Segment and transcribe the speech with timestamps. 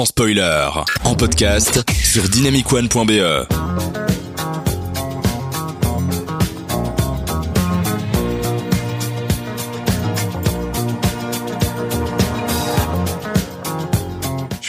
[0.00, 0.68] sans spoiler,
[1.04, 4.19] en podcast sur dynamicone.be.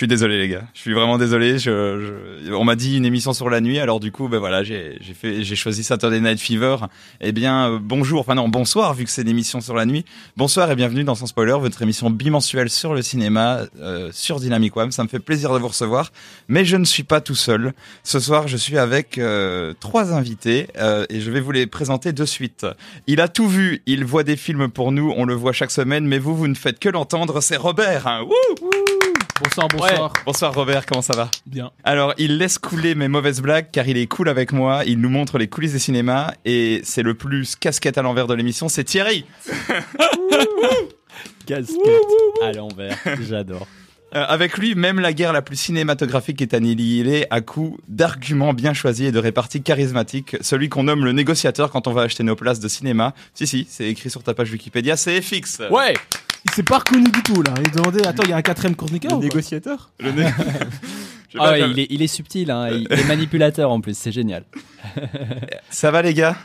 [0.01, 1.59] suis désolé les gars, je suis vraiment désolé.
[1.59, 4.63] Je, je- on m'a dit une émission sur la nuit, alors du coup, ben voilà,
[4.63, 6.77] j'ai fait, j'ai choisi Saturday Night Fever.
[7.19, 10.03] Eh bien, euh, bonjour, enfin non, bonsoir, vu que c'est une émission sur la nuit.
[10.37, 14.75] Bonsoir et bienvenue dans Sans Spoiler, votre émission bimensuelle sur le cinéma, euh, sur Dynamic
[14.75, 14.91] One.
[14.91, 16.11] Ça me fait plaisir de vous recevoir,
[16.47, 17.73] mais je ne suis pas tout seul.
[18.03, 22.11] Ce soir, je suis avec euh, trois invités euh, et je vais vous les présenter
[22.11, 22.65] de suite.
[23.05, 26.07] Il a tout vu, il voit des films pour nous, on le voit chaque semaine,
[26.07, 27.39] mais vous, vous ne faites que l'entendre.
[27.41, 28.07] C'est Robert.
[28.07, 28.25] Hein.
[29.43, 30.13] Bonsoir, bonsoir.
[30.23, 31.71] Bonsoir Robert, comment ça va Bien.
[31.83, 35.09] Alors, il laisse couler mes mauvaises blagues car il est cool avec moi, il nous
[35.09, 38.83] montre les coulisses des cinémas et c'est le plus casquette à l'envers de l'émission, c'est
[38.83, 39.25] Thierry.
[41.47, 41.79] Casquette
[42.43, 43.67] à l'envers, j'adore.
[44.13, 48.73] Euh, avec lui, même la guerre la plus cinématographique est annihilée à coup d'arguments bien
[48.73, 50.35] choisis et de réparties charismatiques.
[50.41, 53.13] Celui qu'on nomme le négociateur quand on va acheter nos places de cinéma.
[53.33, 55.61] Si, si, c'est écrit sur ta page Wikipédia, c'est FX.
[55.71, 55.93] Ouais
[56.45, 57.53] Il s'est pas reconnu du tout là.
[57.63, 60.25] Il demandait Attends, il y a un quatrième chroniqueur Le négociateur Le né-
[61.39, 62.67] Ah ouais, j'avais- il, est, il est subtil, hein.
[62.69, 64.43] il est manipulateur en plus, c'est génial.
[65.69, 66.35] Ça va les gars?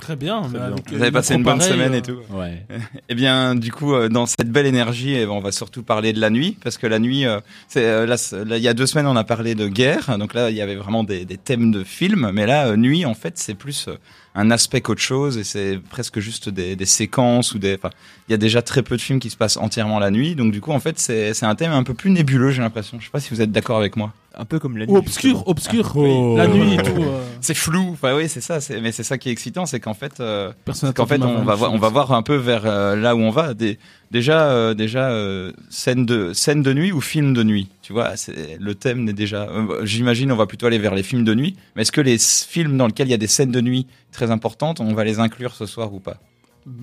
[0.00, 0.40] Très bien.
[0.40, 2.64] Vous euh, avez passé une bonne pareil, semaine euh, et tout Ouais.
[3.08, 6.12] Eh bien, du coup, euh, dans cette belle énergie, eh ben, on va surtout parler
[6.12, 7.24] de la nuit, parce que la nuit,
[7.68, 10.34] c'est là, c'est- là, il y a deux semaines, on a parlé de guerre, donc
[10.34, 13.38] là, il y avait vraiment des, des thèmes de films, mais là, nuit, en fait,
[13.38, 13.88] c'est plus
[14.34, 17.74] un aspect qu'autre chose, et c'est presque juste des, des séquences ou des.
[17.74, 17.90] Enfin,
[18.28, 20.52] il y a déjà très peu de films qui se passent entièrement la nuit, donc
[20.52, 22.98] du coup, en fait, c'est c'est un thème un peu plus nébuleux, j'ai l'impression.
[23.00, 24.12] Je sais pas si vous êtes d'accord avec moi.
[24.36, 25.92] Un peu comme la Ou obscur, obscur.
[25.96, 26.34] Oh.
[26.36, 27.02] La nuit et tout.
[27.02, 28.58] euh, C'est flou, enfin oui, c'est ça.
[28.80, 30.20] Mais c'est ça qui est excitant, c'est qu'en fait.
[30.20, 30.52] euh,
[30.94, 33.30] qu'en fait, on va, voir, on va voir un peu vers euh, là où on
[33.30, 33.54] va.
[33.54, 33.78] Des,
[34.12, 37.68] déjà, euh, déjà euh, scène de scène de nuit ou film de nuit.
[37.82, 39.48] Tu vois, c'est le thème n'est déjà.
[39.48, 41.56] euh, J'imagine, on va plutôt aller vers les films de nuit.
[41.74, 44.30] Mais est-ce que les films dans lesquels il y a des scènes de nuit très
[44.30, 46.18] importantes, on va les inclure ce soir ou pas?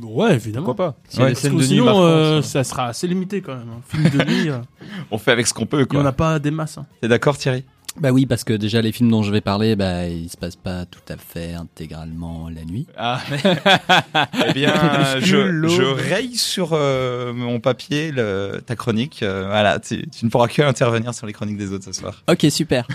[0.04, 0.66] Ouais, évidemment.
[0.66, 2.64] Pourquoi pas Ouais, Parce que sinon, euh, ça.
[2.64, 3.68] sera assez limité quand même.
[3.70, 4.60] Un film de nuit, euh,
[5.12, 6.06] On fait avec ce qu'on peut, quoi.
[6.06, 6.78] a pas des masses.
[6.78, 6.86] hein.
[7.02, 7.64] T'es d'accord, Thierry?
[8.00, 10.56] Bah oui, parce que déjà les films dont je vais parler, bah ils se passent
[10.56, 12.86] pas tout à fait intégralement la nuit.
[12.96, 13.20] Ah.
[14.48, 14.72] eh bien,
[15.20, 19.24] je, je raye sur euh, mon papier le, ta chronique.
[19.24, 22.24] Euh, voilà, tu, tu ne pourras que intervenir sur les chroniques des autres ce soir.
[22.30, 22.88] Ok, super.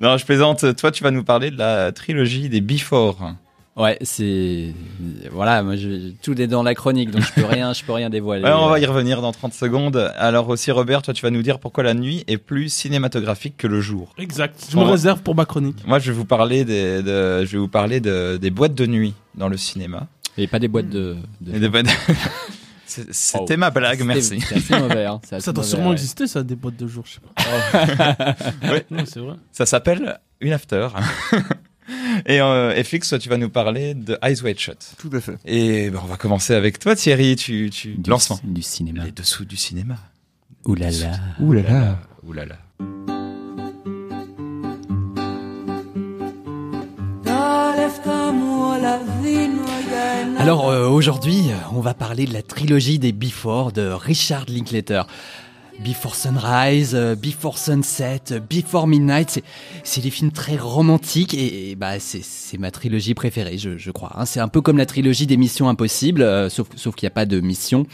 [0.00, 0.76] Non, je plaisante.
[0.76, 3.32] Toi, tu vas nous parler de la trilogie des Before.
[3.76, 4.74] Ouais, c'est
[5.30, 6.10] voilà, moi je...
[6.22, 8.42] tout est dans la chronique, donc je peux rien, je peux rien dévoiler.
[8.44, 10.12] Ouais, on va y revenir dans 30 secondes.
[10.16, 13.66] Alors aussi, Robert, toi, tu vas nous dire pourquoi la nuit est plus cinématographique que
[13.68, 14.12] le jour.
[14.18, 14.66] Exact.
[14.70, 15.78] Je me réserve pour ma chronique.
[15.86, 18.86] Moi, je vais vous parler des, de, je vais vous parler de, des boîtes de
[18.86, 20.08] nuit dans le cinéma.
[20.36, 21.16] Et pas des boîtes de.
[21.40, 21.54] de...
[21.56, 21.86] Et des boîtes-
[22.86, 23.58] C'est- C'était Oh.
[23.58, 24.40] ma blague, merci.
[24.40, 25.06] C'est assez mauvais.
[25.06, 25.20] Hein.
[25.30, 25.92] assez Ça doit mauvais, sûrement ouais.
[25.92, 28.36] exister, ça, des boîtes de jour, je sais pas.
[28.72, 28.84] Ouais.
[28.90, 29.36] Non, c'est vrai.
[29.52, 30.88] Ça s'appelle une after.
[32.26, 34.78] Et euh, FX, toi, tu vas nous parler de Eyes Wide Shut.
[34.98, 35.36] Tout à fait.
[35.44, 37.36] Et ben, on va commencer avec toi, Thierry.
[37.36, 37.94] Tu, tu...
[37.94, 38.38] Du, lancement.
[38.44, 39.04] du cinéma.
[39.04, 39.96] Les dessous du cinéma.
[40.66, 41.12] Ouh là là.
[41.40, 41.98] Ouh là là.
[42.24, 42.56] Ouh là là.
[50.38, 55.02] Alors euh, aujourd'hui, on va parler de la trilogie des Before de Richard Linklater.
[55.84, 59.42] Before Sunrise, euh, Before Sunset, euh, Before Midnight,
[59.84, 63.90] c'est- des films très romantiques et, et, bah c'est c'est ma trilogie préférée, je, je
[63.90, 64.12] crois.
[64.16, 64.24] hein.
[64.26, 67.14] C'est un peu comme la trilogie des Missions Impossibles, euh, sauf sauf qu'il n'y a
[67.14, 67.86] pas de mission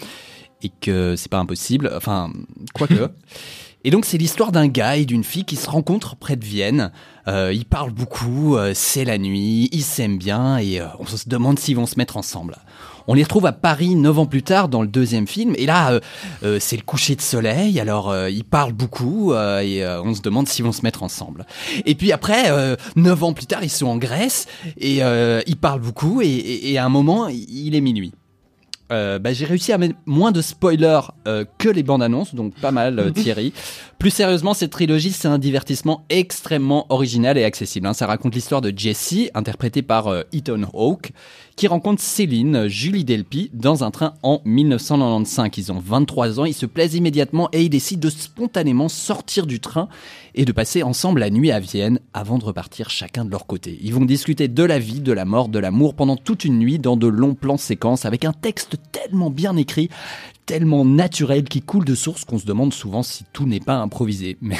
[0.62, 1.90] et que c'est pas impossible.
[1.96, 2.32] Enfin,
[2.74, 3.10] quoique.
[3.84, 6.90] Et donc c'est l'histoire d'un gars et d'une fille qui se rencontrent près de Vienne.
[7.28, 11.28] Euh, ils parlent beaucoup, euh, c'est la nuit, ils s'aiment bien et euh, on se
[11.28, 12.56] demande s'ils vont se mettre ensemble.
[13.08, 15.92] On les retrouve à Paris neuf ans plus tard dans le deuxième film et là
[15.92, 16.00] euh,
[16.42, 17.78] euh, c'est le coucher de soleil.
[17.80, 21.02] Alors euh, ils parlent beaucoup euh, et euh, on se demande s'ils vont se mettre
[21.02, 21.46] ensemble.
[21.84, 24.46] Et puis après euh, neuf ans plus tard ils sont en Grèce
[24.78, 28.12] et euh, ils parlent beaucoup et, et- et à un moment il est minuit.
[28.92, 32.54] Euh, bah, j'ai réussi à mettre moins de spoilers euh, que les bandes annonces, donc
[32.54, 33.52] pas mal Thierry.
[33.98, 37.88] Plus sérieusement, cette trilogie, c'est un divertissement extrêmement original et accessible.
[37.88, 37.94] hein.
[37.94, 41.10] Ça raconte l'histoire de Jesse, interprété par Ethan Hawke,
[41.56, 45.50] qui rencontre Céline, Julie Delpy, dans un train en 1995.
[45.56, 49.58] Ils ont 23 ans, ils se plaisent immédiatement et ils décident de spontanément sortir du
[49.58, 49.88] train
[50.34, 53.78] et de passer ensemble la nuit à Vienne avant de repartir chacun de leur côté.
[53.82, 56.78] Ils vont discuter de la vie, de la mort, de l'amour pendant toute une nuit
[56.78, 59.88] dans de longs plans séquences avec un texte tellement bien écrit
[60.46, 64.38] tellement naturel qui coule de source qu'on se demande souvent si tout n'est pas improvisé.
[64.40, 64.56] Mais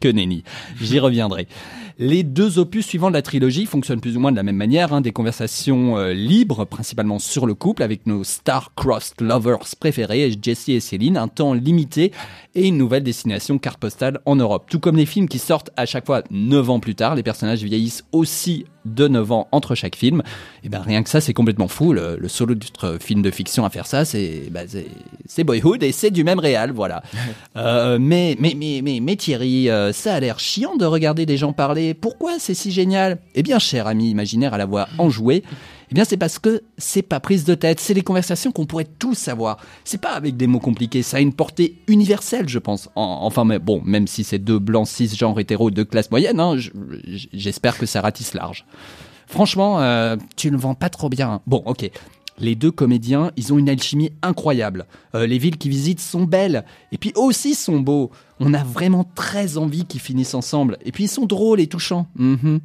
[0.00, 0.42] que nenni,
[0.80, 1.46] j'y reviendrai.
[1.98, 4.92] Les deux opus suivants de la trilogie fonctionnent plus ou moins de la même manière,
[4.92, 10.70] hein, des conversations euh, libres, principalement sur le couple, avec nos star-crossed lovers préférés, Jesse
[10.70, 12.10] et Céline, un temps limité
[12.54, 14.64] et une nouvelle destination carte postale en Europe.
[14.70, 17.62] Tout comme les films qui sortent à chaque fois 9 ans plus tard, les personnages
[17.62, 20.22] vieillissent aussi de 9 ans entre chaque film.
[20.64, 21.92] Et ben rien que ça, c'est complètement fou.
[21.92, 24.86] Le, le solo d'autres film de fiction à faire ça, c'est bah, c'est-
[25.26, 27.02] c'est Boyhood et c'est du même réal, voilà.
[27.56, 31.36] Euh, mais, mais, mais, mais, mais Thierry, euh, ça a l'air chiant de regarder des
[31.36, 31.92] gens parler.
[31.92, 33.18] Pourquoi c'est si génial?
[33.34, 35.42] Eh bien, cher ami imaginaire à la voix enjouée,
[35.92, 37.78] eh bien, c'est parce que c'est pas prise de tête.
[37.78, 39.58] C'est les conversations qu'on pourrait tous avoir.
[39.84, 41.02] C'est pas avec des mots compliqués.
[41.02, 42.88] Ça a une portée universelle, je pense.
[42.96, 46.70] En- enfin, bon, même si c'est deux blancs, cisgenres, hétéros de classe moyenne, hein, je-
[47.34, 48.64] j'espère que ça ratisse large.
[49.26, 51.42] Franchement, euh, tu ne vends pas trop bien.
[51.46, 51.90] Bon, ok.
[52.42, 54.86] Les deux comédiens, ils ont une alchimie incroyable.
[55.14, 56.64] Euh, les villes qu'ils visitent sont belles.
[56.90, 58.10] Et puis aussi sont beaux.
[58.40, 60.76] On a vraiment très envie qu'ils finissent ensemble.
[60.84, 62.08] Et puis ils sont drôles et touchants.
[62.16, 62.58] Mhm.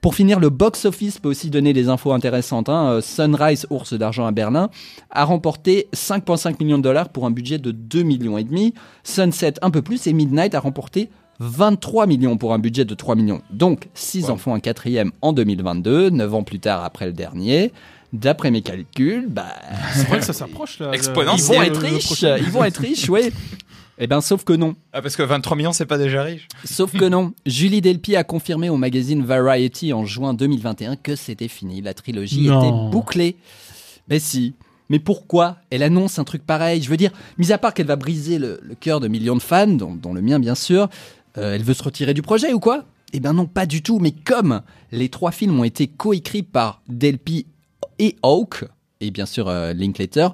[0.00, 2.70] Pour finir, le box-office peut aussi donner des infos intéressantes.
[2.70, 2.92] hein.
[2.92, 4.70] Euh, Sunrise, ours d'argent à Berlin,
[5.10, 8.72] a remporté 5,5 millions de dollars pour un budget de 2 millions et demi.
[9.04, 11.10] Sunset un peu plus et Midnight a remporté
[11.40, 13.42] 23 millions pour un budget de 3 millions.
[13.50, 17.72] Donc, s'ils en font un quatrième en 2022, 9 ans plus tard après le dernier,
[18.12, 19.54] d'après mes calculs, bah,
[19.94, 20.92] C'est vrai que ça s'approche là.
[20.94, 23.30] Ils vont être riches, ils vont être riches, oui.
[24.00, 24.76] Eh ben, sauf que non.
[24.92, 27.32] Ah, parce que 23 millions, c'est pas déjà riche Sauf que non.
[27.46, 31.82] Julie Delpy a confirmé au magazine Variety en juin 2021 que c'était fini.
[31.82, 32.60] La trilogie Non.
[32.60, 33.36] était bouclée.
[34.08, 34.54] Mais si.
[34.88, 35.56] Mais pourquoi?
[35.70, 38.60] Elle annonce un truc pareil Je veux dire, mis à part qu'elle va briser le,
[38.62, 40.88] le cœur de millions de fans, dont, dont le mien bien sûr,
[41.36, 42.84] euh, elle veut se retirer du projet ou quoi?
[43.12, 43.98] Eh ben non, pas du tout.
[43.98, 44.62] Mais comme
[44.92, 47.46] les trois films ont été coécrits par Delpy
[47.98, 48.64] et Hawke,
[49.00, 50.28] et bien sûr euh, Linklater,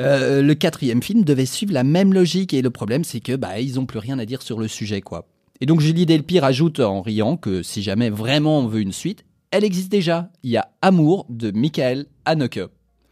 [0.00, 3.60] euh, le quatrième film devait suivre la même logique et le problème c'est que bah
[3.60, 5.26] ils ont plus rien à dire sur le sujet quoi.
[5.60, 9.24] Et donc Julie Delpy rajoute en riant que si jamais vraiment on veut une suite,
[9.50, 10.28] elle existe déjà.
[10.42, 12.60] Il y a Amour de Michael Haneke.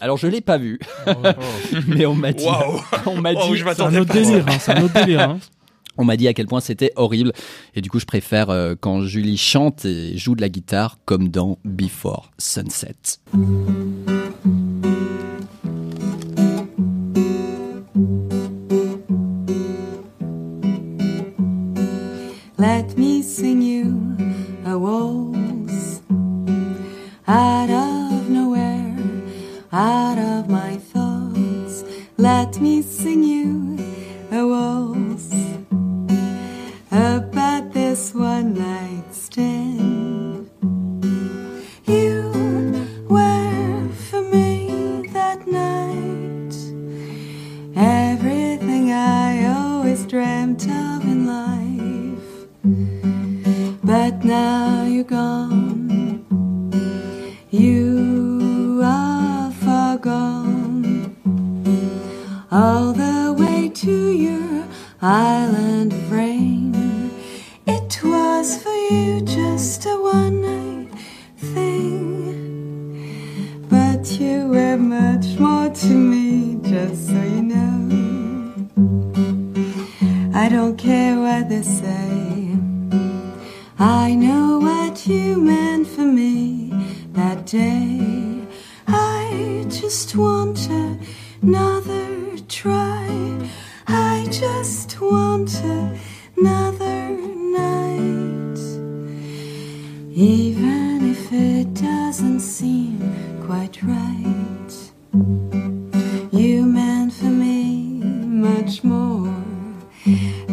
[0.00, 0.78] Alors je l'ai pas vu,
[1.88, 2.44] mais on m'a dit,
[3.06, 4.20] on m'a Waouh, dit, C'est un m'attendais autre pas.
[4.20, 5.38] délire, hein, c'est un autre délire.
[5.96, 7.32] On m'a dit à quel point c'était horrible.
[7.74, 11.28] Et du coup je préfère euh, quand Julie chante et joue de la guitare comme
[11.28, 13.18] dans Before Sunset.
[22.58, 24.16] Let me sing you
[24.64, 24.74] a
[27.26, 28.96] out of nowhere,
[29.72, 31.84] out of my thoughts.
[32.16, 33.78] Let me sing you
[34.30, 34.93] a
[80.44, 82.58] I don't care what they say.
[83.78, 86.70] I know what you meant for me
[87.14, 88.42] that day.
[88.86, 90.68] I just want
[91.40, 93.08] another try.
[93.86, 95.50] I just want
[96.36, 97.08] another
[97.58, 98.58] night.
[100.12, 103.00] Even if it doesn't seem
[103.46, 104.43] quite right.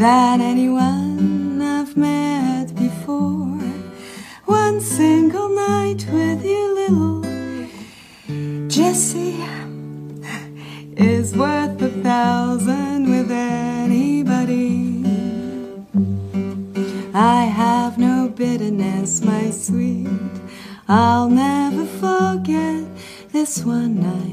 [0.01, 3.61] Than anyone I've met before.
[4.45, 7.21] One single night with you, little
[8.67, 9.37] Jessie,
[10.97, 15.05] is worth a thousand with anybody.
[17.13, 20.35] I have no bitterness, my sweet.
[20.87, 22.85] I'll never forget
[23.31, 24.30] this one night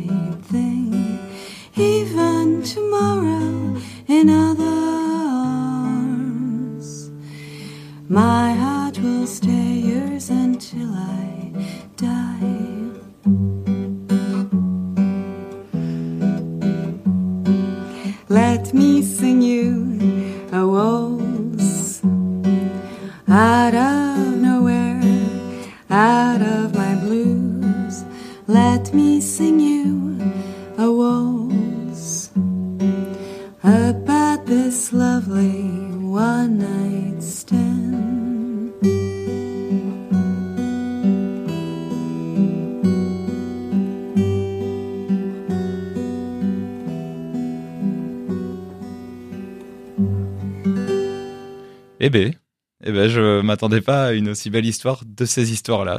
[53.49, 55.99] m'attendais pas à une aussi belle histoire de ces histoires-là.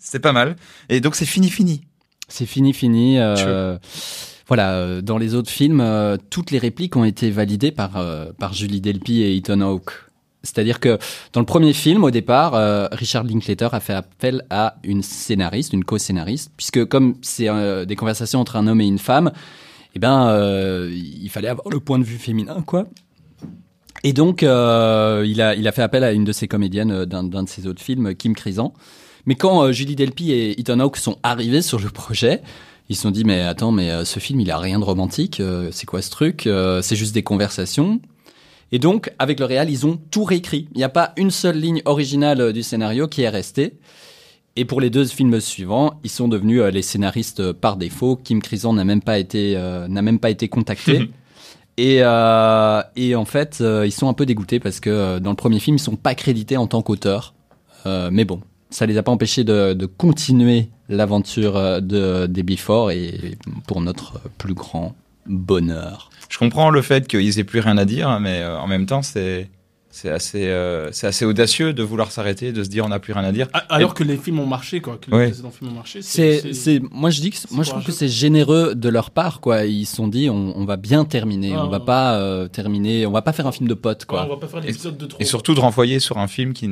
[0.00, 0.56] C'était, pas mal.
[0.88, 1.82] Et donc c'est fini, fini.
[2.28, 3.18] C'est fini, fini.
[3.18, 3.78] euh,
[4.46, 8.32] voilà, euh, dans les autres films, euh, toutes les répliques ont été validées par, euh,
[8.38, 9.92] par Julie Delpy et Ethan Hawke.
[10.42, 10.98] C'est-à-dire que
[11.32, 15.72] dans le premier film, au départ, euh, Richard Linklater a fait appel à une scénariste,
[15.72, 19.32] une co-scénariste, puisque comme c'est euh, des conversations entre un homme et une femme,
[19.94, 22.86] eh ben, euh, il fallait avoir le point de vue féminin, quoi.
[24.04, 27.06] Et donc, euh, il, a, il a fait appel à une de ses comédiennes euh,
[27.06, 28.72] d'un de ses autres films, Kim Crisan.
[29.28, 32.40] Mais quand euh, Julie Delpy et Ethan Hawke sont arrivés sur le projet,
[32.88, 35.40] ils se sont dit mais attends mais euh, ce film il a rien de romantique,
[35.40, 36.48] euh, c'est quoi ce truc
[36.80, 38.00] C'est juste des conversations.
[38.72, 40.68] Et donc avec le réal ils ont tout réécrit.
[40.72, 43.74] Il n'y a pas une seule ligne originale du scénario qui est restée.
[44.56, 48.16] Et pour les deux films suivants, ils sont devenus les scénaristes par défaut.
[48.16, 49.56] Kim Crisan n'a même pas été
[49.88, 51.10] n'a même pas été contacté.
[51.78, 55.30] Et, euh, et en fait, euh, ils sont un peu dégoûtés parce que euh, dans
[55.30, 57.34] le premier film, ils sont pas crédités en tant qu'auteurs.
[57.86, 62.42] Euh, mais bon, ça les a pas empêchés de, de continuer l'aventure euh, de des
[62.42, 66.10] Before et pour notre plus grand bonheur.
[66.28, 69.02] Je comprends le fait qu'ils aient plus rien à dire, mais euh, en même temps,
[69.02, 69.48] c'est
[69.90, 73.12] c'est assez euh, c'est assez audacieux de vouloir s'arrêter, de se dire on n'a plus
[73.14, 73.48] rien à dire.
[73.70, 74.98] Alors que les films ont marché, quoi.
[75.00, 75.18] Que Ouais.
[75.24, 76.02] les précédents films ont marché.
[76.02, 79.10] C'est, c'est, moi je dis que, c'est moi je trouve que c'est généreux de leur
[79.10, 79.64] part, quoi.
[79.64, 81.84] Ils se sont dit, on, on va bien terminer, Ah, on va ouais.
[81.84, 84.26] pas euh, terminer, on va pas faire un film de potes, Quoi, quoi.
[84.26, 85.20] on va pas faire l'épisode de trop.
[85.20, 86.68] Et surtout de renvoyer sur un film qui,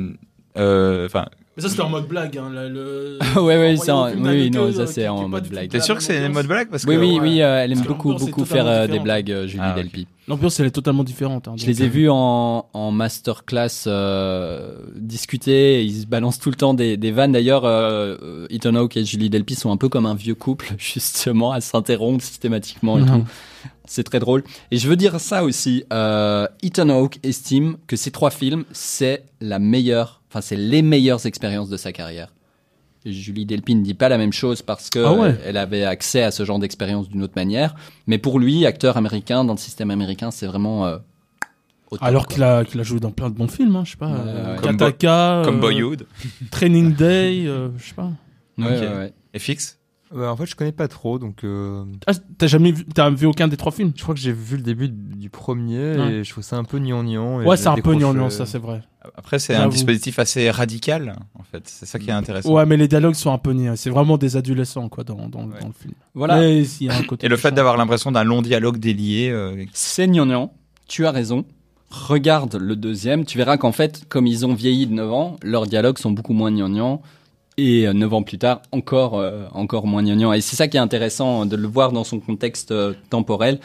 [0.57, 1.25] euh, enfin,
[1.57, 2.37] Mais ça, c'était en mode blague.
[2.37, 3.17] Hein, le, le...
[3.41, 5.69] Ouais, ouais, en- oui, non, ça, c'est en mode blague.
[5.69, 7.19] t'es sûr que c'est même mode blague parce que Oui, oui, ouais.
[7.19, 9.75] oui, euh, elle aime beaucoup, beaucoup faire euh, des blagues, euh, Julie Ah, ok.
[9.77, 10.07] Delpy.
[10.27, 11.47] L'ambiance, elle est totalement différente.
[11.47, 15.83] hein, Je les ai euh, vus en, en masterclass euh, discuter.
[15.83, 17.31] Ils se balancent tout le temps des, des vannes.
[17.31, 17.63] D'ailleurs,
[18.49, 22.23] Ethan Hawke et Julie Delpy sont un peu comme un vieux couple, justement, à s'interrompre
[22.23, 23.07] systématiquement et Mhm.
[23.07, 23.23] tout.
[23.89, 24.43] C'est très drôle.
[24.71, 25.85] Et je veux dire ça aussi.
[25.93, 31.25] Euh, Ethan Hawke estime que ces trois films, c'est la meilleure, enfin, c'est les meilleures
[31.25, 32.33] expériences de sa carrière.
[33.05, 35.35] Julie Delpy ne dit pas la même chose parce que Ah ouais.
[35.45, 37.75] elle avait accès à ce genre d'expérience d'une autre manière.
[38.05, 40.97] Mais pour lui, acteur américain dans le système américain, c'est vraiment euh,
[42.01, 44.07] Alors qu'il a, joué dans plein de bons films, hein, je sais pas.
[44.09, 44.61] Ouais, euh, ouais.
[44.61, 46.05] Comme Kataka, comme euh, Boyhood.
[46.51, 48.11] Training Day, euh, je sais pas.
[48.57, 48.95] Ouais, Ok.
[48.97, 49.13] ouais,
[50.11, 50.17] ouais.
[50.19, 53.25] Ouais, en fait, je connais pas trop, donc euh, Ah, t'as jamais vu, t'as vu
[53.25, 53.91] aucun des trois films?
[53.95, 56.11] je crois que j'ai vu le début du premier Ouais.
[56.13, 57.43] et je trouve ça un peu gnangnan.
[57.43, 58.81] Ouais, c'est un peu gnangnan, euh, ça c'est vrai.
[59.15, 61.63] Après, c'est un dispositif assez radical, en fait.
[61.65, 62.51] C'est ça qui est intéressant.
[62.53, 63.75] Ouais, mais les dialogues sont un peu niais.
[63.77, 65.59] C'est vraiment des adolescents, quoi, dans, dans, Ouais.
[65.61, 65.93] dans le film.
[66.13, 66.39] Voilà.
[66.39, 69.29] Mais il y a un côté Et le fait d'avoir l'impression d'un long dialogue délié,
[69.29, 70.51] euh, C'est gnangnan,
[70.89, 71.45] tu as raison.
[71.89, 75.67] Regarde le deuxième, tu verras qu'en fait, comme ils ont vieilli de 9 ans, leurs
[75.67, 77.01] dialogues sont beaucoup moins gnangnan.
[77.59, 80.31] Et euh, 9 ans plus tard, encore, euh, encore moins gnangnan.
[80.33, 83.59] Et c'est ça qui est intéressant de le voir dans son contexte euh, temporel,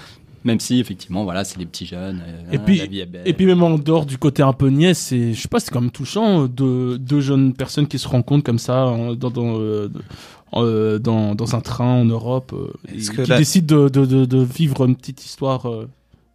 [0.45, 2.23] même si effectivement, voilà, c'est les petits jeunes.
[2.27, 3.23] euh, Et hein, puis- la vie est belle.
[3.27, 5.71] Et puis même en dehors du côté un peu niais, c'est, je sais pas, c'est
[5.71, 9.31] quand même touchant euh, de deux jeunes personnes qui se rencontrent comme ça euh, dans
[9.31, 9.91] dans, euh,
[10.55, 14.25] euh, dans, dans un train en Europe, euh, et qui la- décident de, de, de,
[14.25, 15.87] de vivre une petite histoire euh,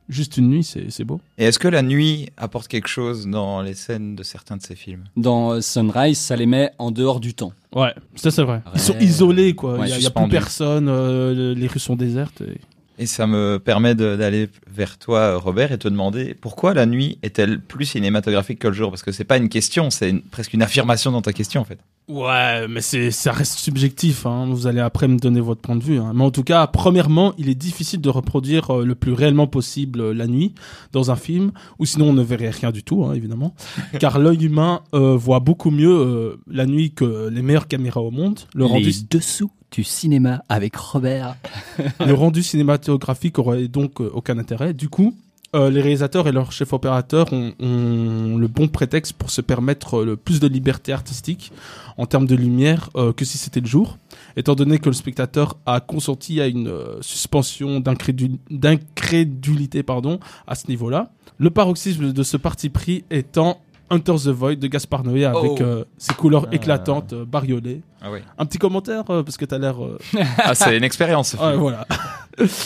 [0.10, 1.20] juste une nuit, c'est, c'est beau.
[1.38, 4.76] Et est-ce que la nuit apporte quelque chose dans les scènes de certains de ces
[4.76, 5.04] films?
[5.16, 7.54] Dans euh, Sunrise, ça les met en dehors du temps.
[7.76, 8.62] Ouais, ça c'est vrai.
[8.74, 9.78] Ils sont isolés quoi.
[9.78, 12.42] Ouais, il y a, a plus personne, euh, les rues sont désertes.
[12.42, 12.60] et-
[13.00, 17.60] Et ça me permet d'aller vers toi, Robert, et te demander pourquoi la nuit est-elle
[17.60, 18.90] plus cinématographique que le jour?
[18.90, 21.78] Parce que c'est pas une question, c'est presque une affirmation dans ta question, en fait.
[22.08, 24.26] Ouais, mais c'est ça reste subjectif.
[24.26, 24.48] Hein.
[24.50, 26.00] Vous allez après me donner votre point de vue.
[26.00, 26.14] Hein.
[26.16, 30.00] Mais en tout cas, premièrement, il est difficile de reproduire euh, le plus réellement possible
[30.00, 30.56] euh, la nuit
[30.94, 33.54] dans un film, ou sinon on ne verrait rien du tout, hein, évidemment.
[34.00, 38.12] Car l'œil humain euh, voit beaucoup mieux euh, la nuit que les meilleures caméras au
[38.12, 38.40] monde.
[38.56, 41.36] Le rendu, Les dessous du cinéma avec Robert.
[42.06, 44.74] le rendu cinématographique aurait donc euh, aucun intérêt.
[44.74, 45.16] Du coup,
[45.56, 50.00] euh, les réalisateurs et leurs chefs opérateurs ont, ont le bon prétexte pour se permettre
[50.00, 51.52] euh, le plus de liberté artistique
[51.98, 53.98] en termes de lumière euh, que si c'était le jour,
[54.36, 60.56] étant donné que le spectateur a consenti à une euh, suspension d'incrédul- d'incrédulité pardon, à
[60.56, 61.12] ce niveau-là.
[61.40, 65.58] Le paroxysme de ce parti pris étant Hunter the Void de Gaspard Noé avec Oh.
[65.62, 66.56] euh, ses couleurs Ah.
[66.56, 67.82] éclatantes, euh, bariolées.
[68.02, 68.20] Ah oui.
[68.38, 69.84] Un petit commentaire euh, parce que t'as l'air...
[69.84, 69.98] euh,
[70.38, 71.30] Ah, c'est une expérience.
[71.30, 71.62] ce ouais, film.
[71.62, 71.86] voilà.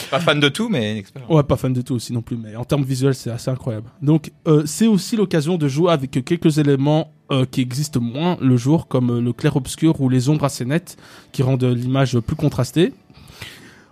[0.09, 1.31] Pas fan de tout, mais une expérience.
[1.31, 3.87] Ouais, pas fan de tout aussi non plus, mais en termes visuels, c'est assez incroyable.
[4.01, 8.57] Donc, euh, c'est aussi l'occasion de jouer avec quelques éléments euh, qui existent moins le
[8.57, 10.97] jour, comme euh, le clair-obscur ou les ombres assez nettes,
[11.31, 12.93] qui rendent l'image plus contrastée.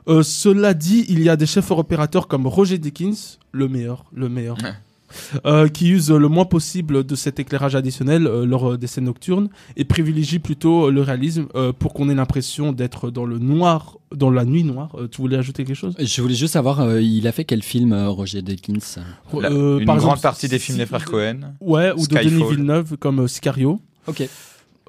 [0.09, 4.27] Euh, cela dit, il y a des chefs opérateurs comme Roger Dickens, le meilleur, le
[4.27, 4.57] meilleur.
[5.45, 9.05] Euh, qui use le moins possible de cet éclairage additionnel euh, lors euh, des scènes
[9.05, 13.39] nocturnes et privilégie plutôt euh, le réalisme euh, pour qu'on ait l'impression d'être dans le
[13.39, 14.91] noir, dans la nuit noire.
[14.99, 15.95] Euh, tu voulais ajouter quelque chose?
[15.99, 19.01] Je voulais juste savoir, euh, il a fait quel film, euh, Roger Deakins?
[19.39, 21.39] La- Euh, une par grande exemple, partie des films des frères Cohen.
[21.59, 22.25] Ouais, ou de Skyfall.
[22.25, 23.79] Denis Villeneuve comme euh, Sicario.
[24.07, 24.27] Ok,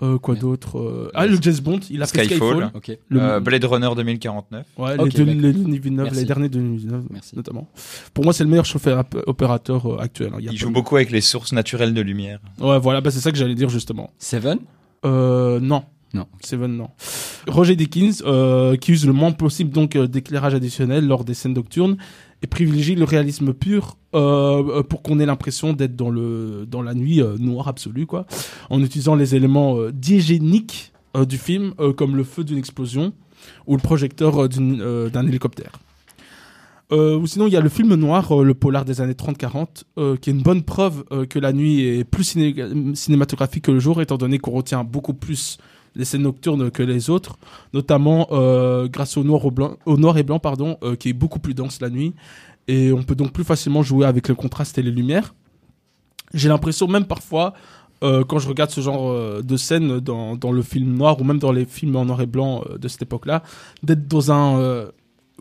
[0.03, 2.39] Euh, quoi d'autre euh, Ah, le James Bond, il a fait Skyfall.
[2.39, 2.71] Skyfall.
[2.75, 2.99] ok.
[3.11, 4.65] Le- Euh, Blade Runner 2049.
[4.79, 7.37] Ouais, les, deux, derniers Denis Villeneuve, Merci.
[7.37, 7.69] notamment.
[8.15, 10.31] Pour moi, c'est le meilleur chauffeur opérateur euh, actuel.
[10.35, 10.39] hein.
[10.41, 12.41] Il joue de- beaucoup avec les sources naturelles de lumière.
[12.61, 14.11] Ouais, voilà, bah, c'est ça que j'allais dire justement.
[14.19, 14.59] Seven?
[15.05, 15.83] Euh, non.
[16.13, 16.27] Non.
[16.41, 16.89] Seven, non.
[17.47, 21.55] Roger Dickens, euh, qui use le moins possible donc euh, d'éclairage additionnel lors des scènes
[21.55, 21.97] nocturnes
[22.43, 26.83] et privilégie le réalisme pur euh, euh, pour qu'on ait l'impression d'être dans le dans
[26.83, 28.27] la nuit euh, noire absolue quoi,
[28.71, 30.93] en utilisant les éléments euh, diégéniques
[31.29, 33.13] du film comme le feu d'une explosion
[33.67, 35.73] ou le projecteur d'un hélicoptère.
[36.93, 39.85] Euh, ou sinon, il y a le film noir, euh, le polar des années 30-40,
[39.99, 43.79] euh, qui est une bonne preuve que la nuit est plus ciné- cinématographique que le
[43.81, 45.59] jour, étant donné qu'on retient beaucoup plus
[45.95, 47.39] les scènes nocturnes que les autres,
[47.73, 49.43] notamment euh, grâce au noir,
[50.19, 52.15] et blanc, pardon, euh, qui est beaucoup plus dense la nuit,
[52.69, 55.35] et on peut donc plus facilement jouer avec le contraste et les lumières.
[56.33, 57.55] J'ai l'impression, même parfois,
[58.03, 61.39] euh, quand je regarde ce genre de scène dans, dans le film noir ou même
[61.39, 63.43] dans les films en noir et blanc de cette époque-là,
[63.83, 64.91] d'être dans un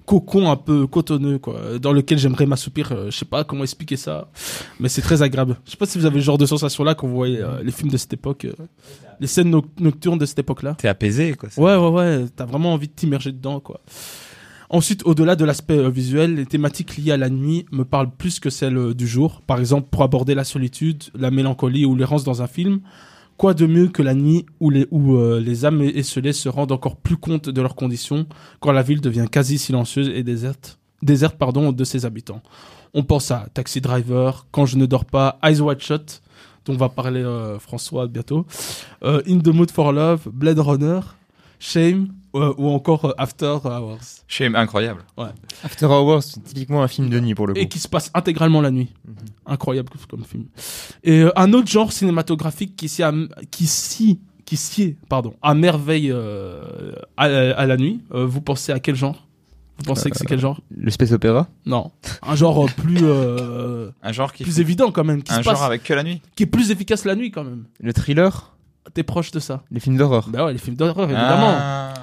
[0.10, 2.92] cocon un peu cotonneux, quoi, dans lequel j'aimerais m'assoupir.
[2.92, 4.32] euh, je sais pas comment expliquer ça,
[4.80, 5.58] mais c'est très agréable.
[5.66, 7.72] Je sais pas si vous avez le genre de sensation-là quand vous voyez euh, les
[7.72, 8.54] films de cette époque, euh,
[9.20, 10.74] les scènes noc- nocturnes de cette époque-là.
[10.80, 11.50] T'es apaisé, quoi.
[11.58, 13.82] Ouais, ouais, ouais, t'as vraiment envie de t'immerger dedans, quoi.
[14.72, 18.50] Ensuite, au-delà de l'aspect visuel, les thématiques liées à la nuit me parlent plus que
[18.50, 19.42] celles du jour.
[19.46, 22.80] Par exemple, pour aborder la solitude, la mélancolie ou l'errance dans un film,
[23.40, 26.98] quoi de mieux que la nuit où les, où, euh, les âmes se rendent encore
[26.98, 28.28] plus compte de leurs conditions
[28.60, 32.42] quand la ville devient quasi silencieuse et déserte, déserte pardon, de ses habitants?
[32.94, 36.22] On pense à Taxi Driver, Quand je ne dors pas, Eyes Wide Shut,
[36.66, 38.46] dont va parler euh, François bientôt,
[39.04, 41.00] euh, In the Mood for Love, Blade Runner,
[41.60, 44.24] Shame euh, ou encore euh, After Hours.
[44.28, 45.04] Shame, incroyable.
[45.64, 47.60] After Hours, c'est typiquement un film de nuit pour le coup.
[47.60, 48.94] Et qui se passe intégralement la nuit.
[49.08, 49.16] Mhm.
[49.48, 50.46] Incroyable comme film.
[51.04, 53.04] Et euh, un autre genre cinématographique qui s'y
[53.52, 58.02] qui s'y qui est, pardon à merveille euh, à, à la nuit.
[58.14, 59.28] Euh, vous pensez à quel genre?
[59.78, 60.60] Vous pensez que c'est quel genre?
[60.76, 61.48] Le space opéra?
[61.66, 64.44] Non, un genre plus euh, Un genre qui.
[64.44, 66.22] plus évident quand même, qui un se genre passe, avec que la nuit.
[66.36, 67.64] qui est plus efficace la nuit quand même.
[67.80, 68.56] Le thriller?
[68.94, 71.54] T'es proche de ça Les films d'horreur Bah ouais, les films d'horreur évidemment.
[71.54, 71.94] Ah.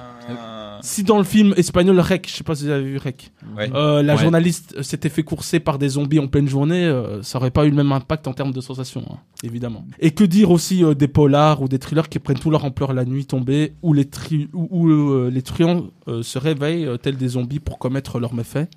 [0.81, 3.69] Si dans le film espagnol Rec, je sais pas si vous avez vu Rec, Ouais.
[3.73, 4.21] euh, la Ouais.
[4.21, 7.69] journaliste s'était fait courser par des zombies en pleine journée, euh, ça aurait pas eu
[7.69, 9.85] le même impact en termes de sensation, hein, évidemment.
[9.99, 12.93] Et que dire aussi euh, des polars ou des thrillers qui prennent tout leur ampleur
[12.93, 16.97] la nuit tombée, où les, tri- où, où, euh, les truands euh, se réveillent euh,
[16.97, 18.69] tels des zombies pour commettre leurs méfaits?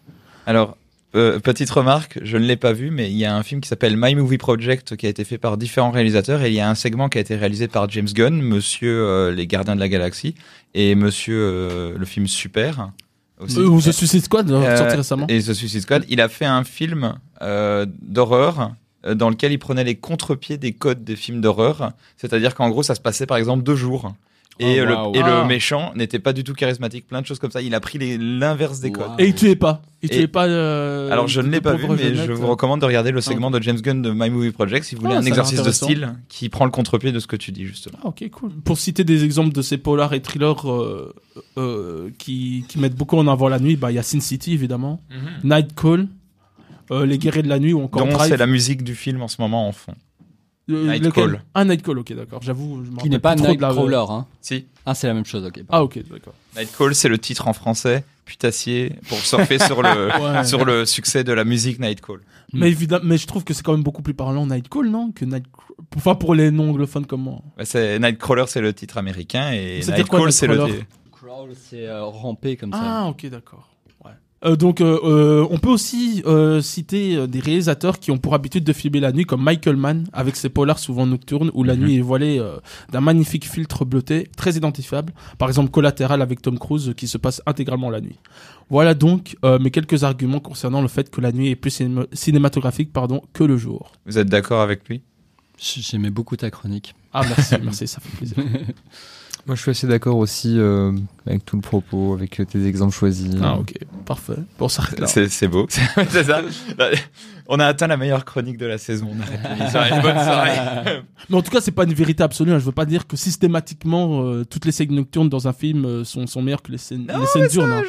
[0.46, 0.76] Alors,
[1.16, 3.68] euh, petite remarque, je ne l'ai pas vu, mais il y a un film qui
[3.68, 6.70] s'appelle My Movie Project qui a été fait par différents réalisateurs et il y a
[6.70, 9.88] un segment qui a été réalisé par James Gunn, Monsieur euh, les Gardiens de la
[9.88, 10.36] Galaxie
[10.74, 12.92] et Monsieur euh, le film Super.
[13.40, 13.58] Aussi.
[13.58, 15.26] Ou The Suicide Squad, Euh, sorti récemment.
[15.28, 17.14] Et The Suicide Squad, il a fait un film
[18.02, 21.92] d'horreur dans lequel il prenait les contre-pieds des codes des films d'horreur.
[22.18, 24.12] C'est-à-dire qu'en gros, ça se passait par exemple deux jours.
[24.60, 25.42] Et, Oh, le, et Ah.
[25.42, 27.62] le méchant n'était pas du tout charismatique, plein de choses comme ça.
[27.62, 29.08] Il a pris l'inverse des codes.
[29.08, 29.14] Wow.
[29.18, 29.82] Et il tuait pas.
[30.02, 30.46] Il tuait pas.
[30.46, 33.50] euh, Alors je ne l'ai pas vu, mais je vous recommande de regarder le segment
[33.50, 36.14] de James Gunn de My Movie Project si vous voulez Ah, un exercice de style
[36.28, 37.98] qui prend le contre-pied de ce que tu dis justement.
[38.02, 38.50] Ah, ok, cool.
[38.64, 41.12] Pour citer des exemples de ces polars et thrillers euh,
[41.58, 44.52] euh, qui, qui mettent beaucoup en avant la nuit, bah, il y a Sin City,
[44.54, 45.00] évidemment.
[45.44, 46.08] Night Call,
[46.90, 48.30] euh, Les Guerriers de la Nuit ou encore Drive.
[48.30, 49.94] c'est la musique du film en ce moment en fond.
[50.70, 51.42] Euh, Night lequel Call.
[51.54, 52.40] Ah, Night Call, ok, d'accord.
[52.42, 54.66] J'avoue, je me Qui n'est pas la- Nightcrawler, hein Si.
[54.87, 55.61] Ah, c'est la même chose, ok.
[55.68, 56.35] Ah, ok, d'accord.
[56.56, 60.44] Nightcall, c'est le titre en français, putassier, pour surfer sur le Ouais.
[60.44, 62.20] sur le succès de la musique Nightcall.
[62.52, 65.12] Mais évidemment, mais je trouve que c'est quand même beaucoup plus parlant Night Call, non
[65.12, 65.44] Que Night.
[65.96, 67.40] Enfin, pour les non anglophones comme moi.
[67.56, 70.56] Bah, c'est Nightcrawler, c'est le titre américain et Nightcall, c'est le.
[70.56, 72.80] Nightcrawler Crawl, c'est euh, ramper comme ça.
[72.83, 73.68] Ah, ok, d'accord.
[74.42, 78.64] Euh, donc, euh, euh, on peut aussi euh, citer des réalisateurs qui ont pour habitude
[78.64, 81.81] de filmer la nuit, comme Michael Mann, avec ses polars souvent nocturnes, où la Mhm.
[81.83, 82.57] nuit est voilée euh,
[82.90, 85.12] d'un magnifique filtre bleuté, très identifiable.
[85.37, 88.16] Par exemple, Collatéral avec Tom Cruise, euh, qui se passe intégralement la nuit.
[88.70, 92.07] Voilà donc euh, mes quelques arguments concernant le fait que la nuit est plus cinéma-
[92.14, 93.92] cinématographique pardon, que le jour.
[94.07, 95.03] Vous êtes d'accord avec lui?
[95.59, 96.94] J'aimais beaucoup ta chronique.
[97.12, 98.37] Ah, merci, merci, ça fait plaisir.
[99.46, 100.92] Moi, je suis assez d'accord aussi euh,
[101.26, 103.31] avec tout le propos, avec euh, tes exemples choisis.
[103.42, 103.72] Ah, ok,
[104.05, 104.35] parfait.
[104.59, 104.83] Bon, ça.
[105.07, 105.66] C'est beau.
[106.11, 106.42] c'est ça.
[107.48, 109.09] On a atteint la meilleure chronique de la saison.
[109.12, 109.57] On
[110.03, 111.03] bonne soirée.
[111.31, 112.53] Mais en tout cas, c'est pas une vérité absolue.
[112.53, 112.59] hein.
[112.59, 116.05] Je veux pas dire que systématiquement euh, toutes les scènes nocturnes dans un film euh,
[116.05, 117.72] sont, sont meilleures que les scènes, les scènes diurnes.
[117.72, 117.83] hein.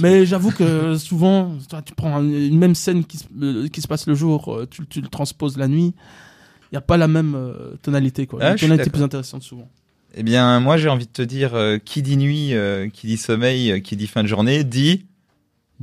[0.00, 3.82] Mais j'avoue que souvent, toi, tu prends un- une même scène qui, se- euh, qui
[3.82, 5.94] se passe le jour, tu, tu le transposes la nuit.
[6.70, 8.38] Il y a pas la même euh, tonalité, quoi.
[8.42, 8.92] Ah, suis tonalité d'accord.
[8.98, 9.68] plus intéressante souvent.
[10.14, 13.16] Eh bien, moi, j'ai envie de te dire, euh, qui dit nuit, euh, qui dit
[13.16, 15.06] sommeil, euh, qui dit fin de journée, dit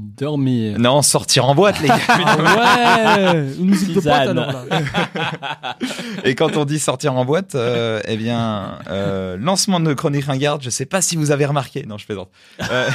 [0.02, 0.80] Dormir.
[0.80, 1.96] non, sortir en boîte, les gars.
[3.36, 4.40] ouais, une musique de boîte Tisane.
[4.40, 5.78] alors là.
[6.24, 10.62] Et quand on dit sortir en boîte, euh, eh bien, euh, lancement de Chronique Ringarde,
[10.64, 11.86] je sais pas si vous avez remarqué.
[11.86, 12.30] Non, je plaisante.
[12.72, 12.90] Euh,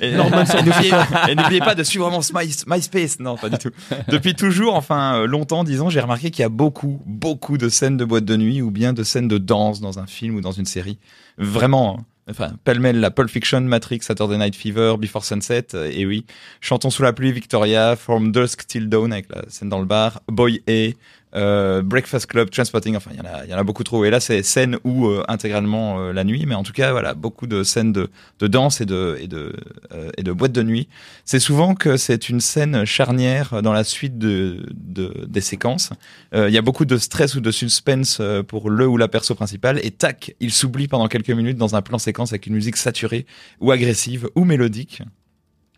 [0.00, 3.20] et n'oubliez pas de suivre mon My- MySpace.
[3.20, 3.70] Non, pas du tout.
[4.08, 7.96] Depuis toujours, enfin euh, longtemps, disons, j'ai remarqué qu'il y a beaucoup, beaucoup de scènes
[7.96, 10.52] de boîte de nuit ou bien de scènes de danse dans un film ou dans
[10.52, 10.98] une série.
[11.38, 11.96] Vraiment.
[12.00, 12.04] hein.
[12.30, 16.24] Enfin, pêle-mêle, la Pulp Fiction, Matrix, Saturday Night Fever, Before Sunset, euh, et oui,
[16.60, 20.22] Chantons sous la pluie, Victoria, From Dusk Till Dawn avec la scène dans le bar,
[20.28, 20.92] Boy A,
[21.34, 24.04] euh, Breakfast Club, Transpotting, enfin il y en a, y en a beaucoup trop.
[24.04, 27.14] Et là c'est scène ou euh, intégralement euh, la nuit, mais en tout cas voilà
[27.14, 29.54] beaucoup de scènes de, de danse et de et de
[29.92, 30.88] euh, et de boîte de nuit.
[31.24, 35.90] C'est souvent que c'est une scène charnière dans la suite de, de des séquences.
[36.34, 39.08] Euh, Il y a beaucoup de stress ou de suspense euh, pour le ou la
[39.08, 42.54] perso principale et tac, il s'oublie pendant quelques minutes dans un plan séquence avec une
[42.54, 43.26] musique saturée
[43.60, 45.02] ou agressive ou mélodique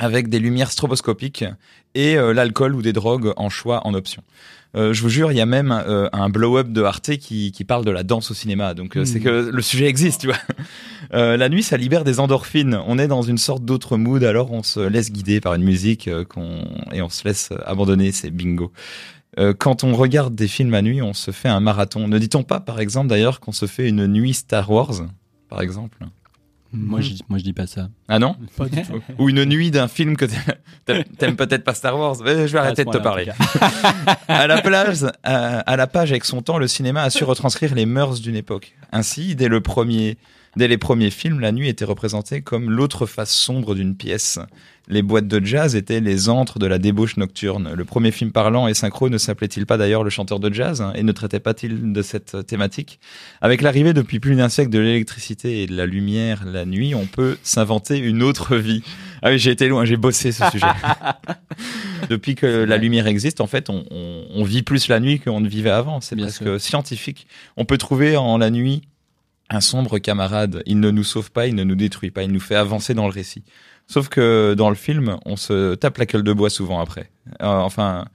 [0.03, 1.45] avec des lumières stroboscopiques
[1.95, 4.23] et euh, l'alcool ou des drogues en choix en option.
[4.75, 7.65] Euh, je vous jure, il y a même euh, un blow-up de Arte qui, qui
[7.65, 8.75] parle de la danse au cinéma.
[8.75, 10.37] Donc c'est que le sujet existe, tu vois.
[11.12, 12.81] La nuit, ça libère des endorphines.
[12.87, 16.09] On est dans une sorte d'autre mood, alors on se laisse guider par une musique
[16.31, 18.12] qu'on et on se laisse abandonner.
[18.12, 18.73] C'est bingo.
[19.59, 22.09] Quand on regarde des films à nuit, on se fait un marathon.
[22.09, 25.03] Ne dit-on pas, par exemple, d'ailleurs, qu'on se fait une nuit Star Wars,
[25.51, 25.99] par exemple?
[26.72, 27.88] Moi, je, moi, je dis pas ça.
[28.08, 29.00] Ah non Pas du tout.
[29.18, 30.24] Ou une nuit d'un film que
[30.87, 32.16] t'aimes- peut-être pas Star Wars.
[32.24, 33.26] Mais je vais arrêter de te parler.
[34.28, 37.74] à la plage, à, à la page avec son temps, le cinéma a su retranscrire
[37.74, 38.74] les mœurs d'une époque.
[38.90, 40.16] Ainsi, dès le premier,
[40.57, 44.38] dès les premiers films, la nuit était représentée comme l'autre face sombre d'une pièce.
[44.88, 47.73] Les boîtes de jazz étaient les antres de la débauche nocturne.
[47.73, 50.93] Le premier film parlant et synchro ne s'appelait-il pas d'ailleurs Le chanteur de jazz hein,
[50.97, 52.99] et ne traitait pas-il de cette thématique?
[53.41, 57.07] Avec l'arrivée depuis plus d'un siècle de l'électricité et de la lumière la nuit, on
[57.07, 58.83] peut s'inventer une autre vie.
[59.23, 60.67] Ah oui, j'ai été loin, j'ai bossé ce sujet.
[62.11, 65.41] Depuis que la lumière existe, en fait, on, on- on vit plus la nuit qu'on
[65.41, 66.01] ne vivait avant.
[66.01, 66.61] C'est Bien presque sûr.
[66.61, 67.27] scientifique.
[67.57, 68.83] On peut trouver en la nuit
[69.53, 70.62] un sombre camarade.
[70.67, 73.07] Il ne nous sauve pas, il ne nous détruit pas, il nous fait avancer dans
[73.07, 73.45] le récit.
[73.87, 77.11] Sauf que dans le film, on se tape la gueule de bois souvent après.
[77.43, 78.07] Euh, enfin,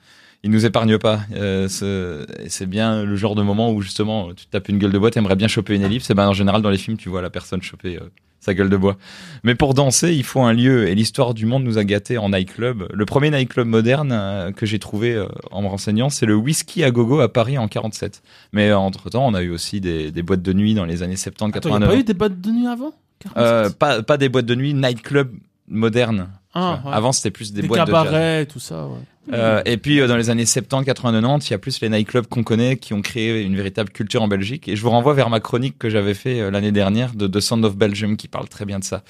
[0.43, 1.21] il nous épargne pas.
[1.35, 4.97] Euh, ce- c'est bien le genre de moment où justement tu tapes une gueule de
[4.99, 6.09] bois, t'aimerais bien choper une ellipse.
[6.09, 8.09] Et ben en général dans les films, tu vois la personne choper euh,
[8.47, 8.95] sa gueule de bois.
[9.43, 10.87] Mais pour danser, il faut un lieu.
[10.87, 12.85] Et l'histoire du monde nous a gâtés en nightclub.
[12.93, 16.83] Le premier nightclub moderne euh, que j'ai trouvé euh, en me renseignant, c'est le Whisky
[16.83, 18.23] à Gogo à Paris en 47.
[18.53, 21.17] Mais entre temps, on a eu aussi des, des boîtes de nuit dans les années
[21.17, 21.89] 70, Attends, il n'y a 89.
[21.89, 22.93] pas eu des boîtes de nuit avant?
[23.35, 25.29] Euh, pas, pas des boîtes de nuit, nightclub
[25.67, 26.29] moderne.
[26.59, 26.91] Ah, ouais.
[26.91, 28.03] Avant, c'était plus des, Des, boîtes de jazz.
[28.03, 28.99] cabarets, tout ça, ouais.
[29.33, 31.89] Euh, et puis euh, dans les années 70, 80, 90, il y a plus les
[31.89, 34.67] nightclubs qu'on connaît qui ont créé une véritable culture en Belgique.
[34.67, 37.39] Et je vous renvoie vers ma chronique que j'avais fait euh, l'année dernière de The
[37.39, 39.03] Sound of Belgium qui parle très bien de ça.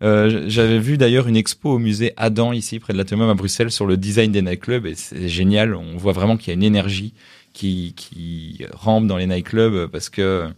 [0.00, 3.86] J'avais vu d'ailleurs une expo au musée Adam ici près de l'Athénum à Bruxelles sur
[3.86, 5.74] le design des nightclubs et c'est génial.
[5.74, 7.12] On voit vraiment qu'il y a une énergie
[7.52, 10.48] qui qui rampe dans les nightclubs parce que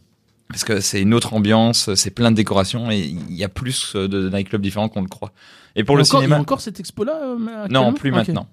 [0.49, 3.97] parce que c'est une autre ambiance, c'est plein de décorations et il y a plus
[3.97, 5.33] de nightclubs différents qu'on le croit.
[5.77, 8.11] Et pour le a encore, Il y cinéma, a encore cette expo-là euh, non, plus
[8.11, 8.49] maintenant.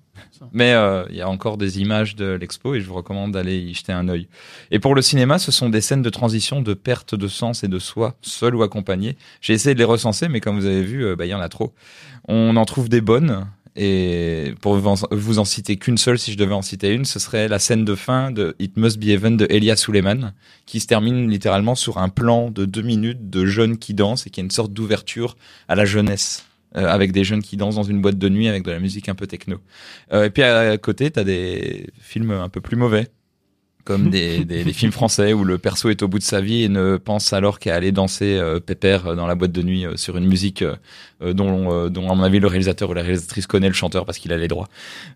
[0.51, 3.57] Mais euh, il y a encore des images de l'expo et je vous recommande d'aller
[3.57, 4.27] y jeter un œil.
[4.71, 7.67] Et pour le cinéma, ce sont des scènes de transition, de perte de sens et
[7.67, 9.17] de soi, seul ou accompagné.
[9.41, 11.41] J'ai essayé de les recenser, mais comme vous avez vu, euh, bah, il y en
[11.41, 11.73] a trop.
[12.27, 13.45] On en trouve des bonnes.
[13.75, 17.47] Et pour vous en, citer qu'une seule, si je devais en citer une, ce serait
[17.47, 20.33] la scène de fin de It Must Be Heaven de Elia Suleiman,
[20.65, 24.31] qui se termine littéralement sur un plan de deux minutes de jeunes qui dansent et
[24.31, 25.37] qui est une sorte d'ouverture
[25.69, 26.48] à la jeunesse.
[26.75, 29.09] Euh, avec des jeunes qui dansent dans une boîte de nuit avec de la musique
[29.09, 29.57] un peu techno.
[30.13, 33.07] Euh, et puis à côté, t'as des films un peu plus mauvais,
[33.85, 36.63] comme des, des, des films français où le perso est au bout de sa vie
[36.63, 39.97] et ne pense alors qu'à aller danser euh, pépère dans la boîte de nuit euh,
[39.97, 40.63] sur une musique
[41.21, 44.17] dont, euh, dont à mon avis le réalisateur ou la réalisatrice connaît le chanteur parce
[44.17, 44.67] qu'il a les droits.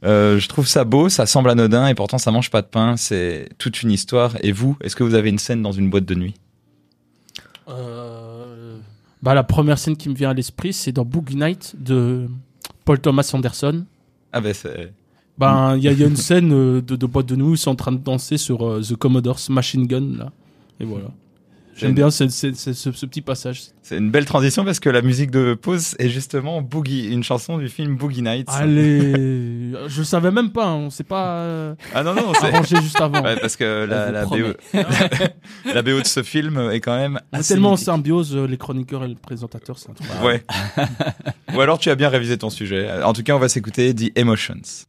[0.04, 2.98] Euh, je trouve ça beau, ça semble anodin et pourtant ça mange pas de pain.
[2.98, 4.36] C'est toute une histoire.
[4.42, 6.34] Et vous, est-ce que vous avez une scène dans une boîte de nuit?
[7.70, 8.22] Euh,
[9.23, 12.27] Bah, la première scène qui me vient à l'esprit, c'est dans Boogie Night de
[12.83, 13.86] Paul Thomas Anderson.
[14.33, 14.91] Ah ben c'est
[15.38, 17.71] Ben, il y, y a une scène euh, de, de boîte de où ils sont
[17.71, 20.31] en train de danser sur euh, The Commodore's Machine Gun, là.
[20.81, 21.05] Et voilà.
[21.75, 23.63] J'aime bien ce, ce, ce, petit passage.
[23.81, 27.57] C'est une belle transition parce que la musique de pause est justement Boogie, une chanson
[27.57, 28.49] du film Boogie Nights.
[28.51, 32.53] Allez, je savais même pas, on s'est pas euh, Ah non, non, c'est.
[32.53, 33.23] arrangé juste avant.
[33.23, 34.53] Ouais, parce que la, la, BO,
[35.73, 39.03] la BO de ce film est quand même assez tellement en symbiose, euh, les chroniqueurs
[39.03, 40.07] et le présentateur, c'est un truc.
[40.23, 40.43] Ouais.
[41.55, 42.89] Ou alors tu as bien révisé ton sujet.
[43.03, 44.86] En tout cas, on va s'écouter The Emotions.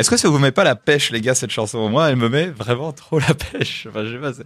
[0.00, 1.88] Est-ce que ça vous met pas la pêche, les gars, cette chanson?
[1.88, 3.86] Moi, elle me met vraiment trop la pêche.
[3.90, 4.44] Enfin, je sais pas.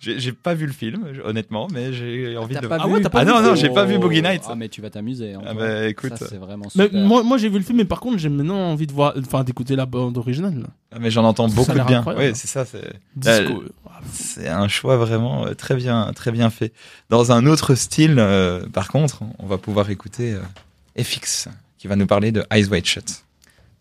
[0.00, 2.66] J'ai pas vu le film, honnêtement, mais j'ai envie de.
[2.66, 4.44] pas Ah vu ouais, t'as pas Ah vu non, non, j'ai pas vu Boogie Nights.
[4.48, 5.32] Ah mais tu vas t'amuser.
[5.34, 5.56] Ah Antoine.
[5.56, 6.16] bah, écoute.
[6.16, 7.00] Ça, c'est vraiment Mais super.
[7.06, 9.44] moi, moi j'ai vu le film, mais par contre, j'ai maintenant envie de voir, enfin,
[9.44, 10.66] d'écouter la bande originale.
[10.92, 12.04] Ah, mais j'en entends beaucoup de bien.
[12.18, 12.64] Oui, c'est ça.
[12.66, 13.64] C'est Disco.
[14.12, 16.72] c'est un choix vraiment euh, très bien, très bien fait.
[17.08, 21.96] Dans un autre style, euh, par contre, on va pouvoir écouter euh, FX qui va
[21.96, 23.24] nous parler de Eyes Wide Shut.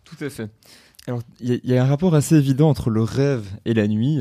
[0.05, 0.47] Tout à fait.
[1.07, 4.19] Alors, il y, y a un rapport assez évident entre le rêve et la nuit.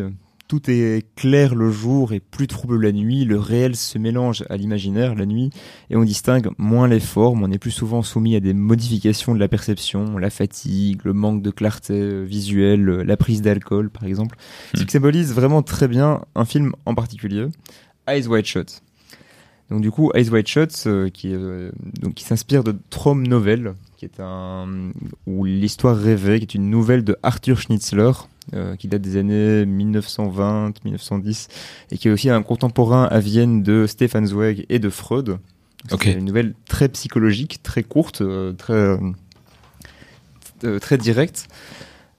[0.48, 3.24] Tout est clair le jour et plus trouble la nuit.
[3.24, 5.48] Le réel se mélange à l'imaginaire la nuit
[5.88, 7.42] et on distingue moins les formes.
[7.42, 11.40] On est plus souvent soumis à des modifications de la perception, la fatigue, le manque
[11.40, 14.36] de clarté euh, visuelle, euh, la prise d'alcool par exemple.
[14.74, 14.84] Ce Hmm.
[14.84, 17.46] qui symbolise vraiment très bien un film en particulier,
[18.08, 18.82] Eyes Wide Shut.
[19.70, 21.70] Donc du coup, Eyes Wide Shut, euh, qui, euh,
[22.02, 24.90] donc, qui s'inspire de Trom Novel, qui est un
[25.28, 28.10] ou l'histoire rêvée, qui est une nouvelle de Arthur Schnitzler,
[28.52, 31.46] euh, qui date des années 1920-1910,
[31.92, 35.38] et qui est aussi un contemporain à Vienne de Stefan Zweig et de Freud.
[35.88, 38.98] C'est une nouvelle très psychologique, très courte, euh, très
[40.64, 41.46] euh, très directe.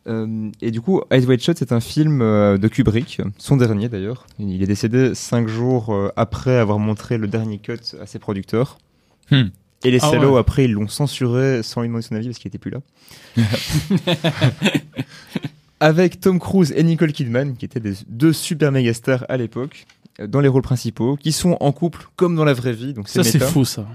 [0.06, 4.28] Et du coup, Eyes Wide Shut, c'est un film de Kubrick, son dernier d'ailleurs.
[4.38, 8.78] Il est décédé cinq jours après avoir montré le dernier cut à ses producteurs.
[9.32, 9.48] Hmm.
[9.84, 10.40] Et les Ah salauds, ouais.
[10.40, 12.80] après, ils l'ont censuré sans lui demander son avis parce qu'il était plus là.
[15.80, 19.86] Avec Tom Cruise et Nicole Kidman, qui étaient des deux super méga stars à l'époque,
[20.22, 22.94] euh, dans les rôles principaux, qui sont en couple comme dans la vraie vie.
[22.94, 23.86] Donc c'est Ça, c'est fou, ça.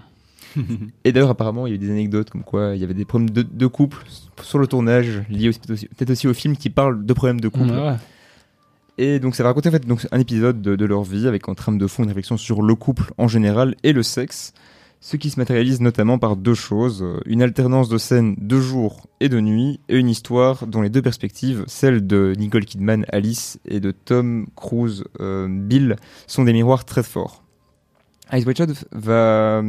[1.05, 3.05] Et d'ailleurs, apparemment, il y a eu des anecdotes comme quoi il y avait des
[3.07, 3.98] problèmes de, de couple
[4.42, 7.40] sur le tournage, liés aussi- peut-être aussi, peut-être aussi au film qui parle de problèmes
[7.40, 7.70] de couple.
[7.70, 7.96] Ouais.
[9.01, 11.48] Et donc ça va raconter en fait donc un épisode de, de leur vie avec
[11.48, 14.53] en trame de fond une réflexion sur le couple en général et le sexe,
[15.00, 19.06] ce qui se matérialise notamment par deux choses euh, une alternance de scènes de jour
[19.20, 23.61] et de nuit et une histoire dont les deux perspectives, celle de Nicole Kidman Alice
[23.64, 27.44] et de Tom Cruise euh, Bill, sont des miroirs très forts.
[28.32, 29.62] Ice White va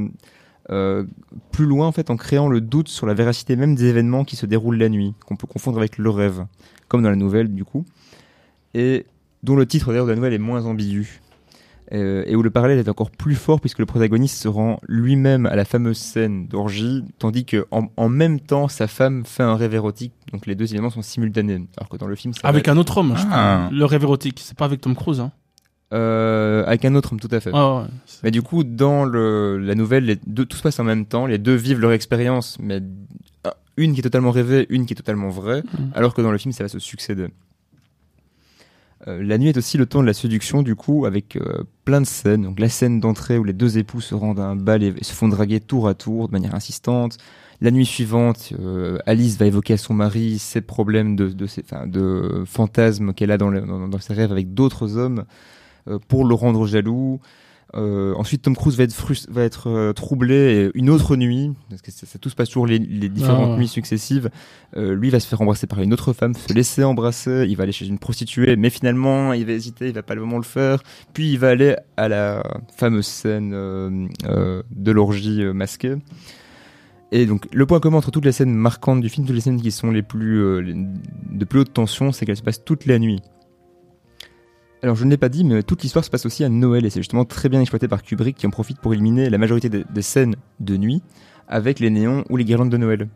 [0.72, 1.04] euh,
[1.52, 4.36] plus loin en fait en créant le doute sur la véracité même des événements qui
[4.36, 6.46] se déroulent la nuit, qu'on peut confondre avec le rêve,
[6.88, 7.86] comme dans la nouvelle du coup,
[8.74, 9.06] et
[9.44, 11.22] dont le titre d'ailleurs de la nouvelle est moins ambigu.
[11.92, 15.48] Euh, et où le parallèle est encore plus fort puisque le protagoniste se rend lui-même
[15.48, 19.56] à la fameuse scène d'orgie, tandis que en, en même temps sa femme fait un
[19.56, 21.66] rêve érotique, donc les deux éléments sont simultanés.
[21.78, 23.70] Alors que dans le film, ça Avec un autre homme, je Ah.
[23.72, 24.40] Le rêve érotique.
[24.44, 25.32] C'est pas avec Tom Cruise, hein.
[25.94, 27.50] euh, avec un autre homme, tout à fait.
[27.54, 27.84] Ah ouais.
[28.24, 31.26] Mais du coup, dans le, la nouvelle, les deux, tout se passe en même temps.
[31.26, 32.82] Les deux vivent leur expérience, mais
[33.46, 35.92] un- une qui est totalement rêvée, une qui est totalement vraie, Mhm.
[35.96, 37.30] alors que dans le film, ça va se succéder.
[39.10, 42.02] Euh, la nuit est aussi le temps de la séduction, du coup, avec euh, plein
[42.02, 42.44] de scènes.
[42.44, 45.14] Donc la scène d'entrée où les deux époux se rendent à un bal et, se
[45.14, 47.18] font draguer tour à tour de manière insistante.
[47.62, 53.14] La nuit suivante, euh, Alice va évoquer à son mari ses problèmes de, de, fantasmes
[53.14, 55.26] qu'elle a dans, dans, ses rêves avec d'autres hommes
[56.08, 57.20] pour le rendre jaloux.
[57.76, 61.52] Euh, ensuite, Tom Cruise va être, frust- va être euh, troublé et une autre nuit,
[61.70, 63.58] parce que ça, ça tout se passe toujours les, les différentes Ah ouais.
[63.58, 64.32] nuits successives.
[64.76, 67.46] Euh, lui va se faire embrasser par une autre femme, se laisser embrasser.
[67.48, 70.38] Il va aller chez une prostituée, mais finalement, il va hésiter, il va pas vraiment
[70.38, 70.82] le faire.
[71.14, 72.44] Puis il va aller à la
[72.76, 75.96] fameuse scène de l'orgie masquée.
[77.12, 79.62] Et donc, le point commun entre toutes les scènes marquantes du film, toutes les scènes
[79.62, 83.00] qui sont les plus les- de plus haute tension, c'est qu'elles se passent toute la
[83.00, 83.20] nuit.
[84.82, 86.90] Alors je ne l'ai pas dit, mais toute l'histoire se passe aussi à Noël et
[86.90, 90.02] c'est justement très bien exploité par Kubrick qui en profite pour éliminer la majorité des,
[90.02, 91.02] scènes de nuit
[91.50, 93.10] avec les néons ou les guirlandes de Noël.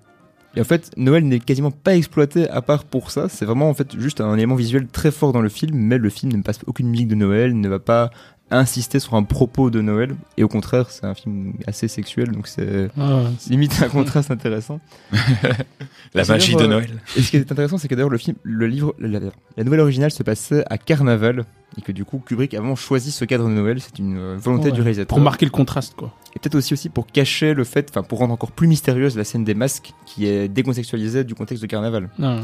[0.55, 3.29] Et en fait, Noël n'est quasiment pas exploité à part pour ça.
[3.29, 6.09] C'est vraiment en fait juste un élément visuel très fort dans le film, mais le
[6.09, 8.11] film ne passe aucune musique de Noël, ne va pas
[8.57, 10.15] insister sur un propos de Noël.
[10.37, 14.79] Et au contraire, c'est un film assez sexuel, donc c'est Ah limite un contraste intéressant.
[16.13, 16.89] La magie de Noël.
[17.17, 19.19] Et ce qui est intéressant, c'est que d'ailleurs le film, le livre, la,
[19.57, 21.45] la nouvelle originale se passait à Carnaval
[21.77, 23.81] et que du coup Kubrick a vraiment choisi ce cadre de Noël.
[23.81, 24.71] C'est une euh, volonté Ouais.
[24.71, 25.07] du réalisateur.
[25.07, 26.13] Pour marquer le contraste, quoi.
[26.35, 29.23] Et peut-être aussi aussi pour cacher le fait, enfin pour rendre encore plus mystérieuse la
[29.23, 32.09] scène des masques qui est décontextualisée du contexte de Carnaval.
[32.21, 32.41] Ah, ouais.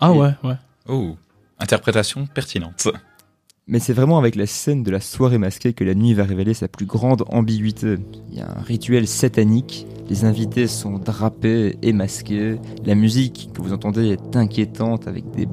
[0.00, 0.54] Ah Et- ouais, ouais.
[0.88, 1.16] Oh,
[1.58, 2.88] interprétation pertinente.
[3.68, 6.54] Mais c'est vraiment avec la scène de la soirée masquée que la nuit va révéler
[6.54, 7.96] sa plus grande ambiguïté.
[8.30, 13.60] Il y a un rituel satanique, les invités sont drapés et masqués, la musique que
[13.60, 15.48] vous entendez est inquiétante avec des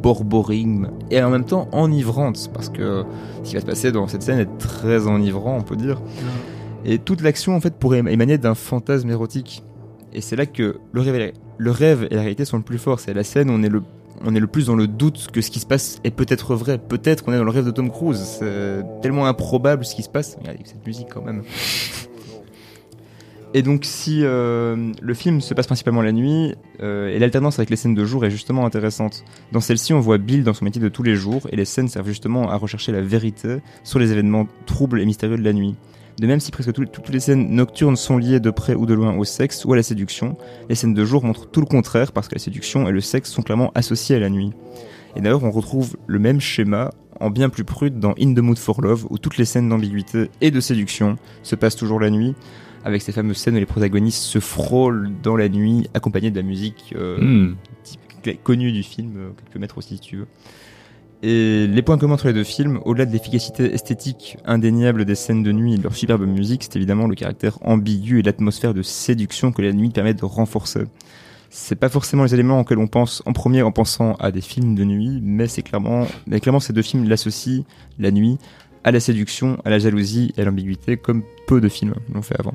[0.00, 3.02] borborigmes et en même temps enivrante parce que
[3.42, 6.00] ce qui va se passer dans cette scène est très enivrant on peut dire.
[6.84, 9.64] Et toute l'action en fait pourrait émaner d'un fantasme érotique.
[10.12, 13.00] Et c'est là que le rêve, le rêve et la réalité sont le plus forts.
[13.00, 13.82] C'est la scène où on est le
[14.24, 16.78] on est le plus dans le doute que ce qui se passe est peut-être vrai.
[16.78, 18.20] Peut-être qu'on est dans le rêve de Tom Cruise.
[18.38, 20.36] C'est tellement improbable ce qui se passe.
[20.40, 21.42] Regardez cette musique quand même.
[23.52, 27.68] Et donc si euh, le film se passe principalement la nuit, euh, et l'alternance avec
[27.70, 29.24] les scènes de jour est justement intéressante.
[29.50, 31.88] Dans celle-ci, on voit Bill dans son métier de tous les jours, et les scènes
[31.88, 35.74] servent justement à rechercher la vérité sur les événements troubles et mystérieux de la nuit.
[36.20, 38.92] De même si presque tout- toutes les scènes nocturnes sont liées de près ou de
[38.92, 40.36] loin au sexe ou à la séduction,
[40.68, 43.30] les scènes de jour montrent tout le contraire parce que la séduction et le sexe
[43.30, 44.52] sont clairement associés à la nuit.
[45.16, 48.58] Et d'ailleurs, on retrouve le même schéma en bien plus prude dans In the Mood
[48.58, 52.34] for Love où toutes les scènes d'ambiguïté et de séduction se passent toujours la nuit
[52.84, 56.42] avec ces fameuses scènes où les protagonistes se frôlent dans la nuit accompagnés de la
[56.46, 57.54] musique euh, Hmm.
[57.82, 60.26] type- connue du film, euh, que tu peux mettre aussi si tu veux.
[61.22, 65.42] Et les points communs entre les deux films, au-delà de l'efficacité esthétique indéniable des scènes
[65.42, 68.80] de nuit et de leur superbe musique, c'est évidemment le caractère ambigu et l'atmosphère de
[68.80, 70.84] séduction que la nuit permet de renforcer.
[71.50, 74.74] C'est pas forcément les éléments auxquels on pense en premier en pensant à des films
[74.74, 77.64] de nuit, mais c'est clairement, mais clairement ces deux films l'associent,
[77.98, 78.38] la nuit,
[78.84, 82.38] à la séduction, à la jalousie et à l'ambiguïté, comme peu de films l'ont fait
[82.38, 82.54] avant.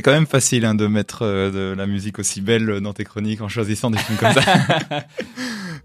[0.00, 3.04] C'est quand même facile hein, de mettre euh, de la musique aussi belle dans tes
[3.04, 4.40] chroniques en choisissant des films comme ça.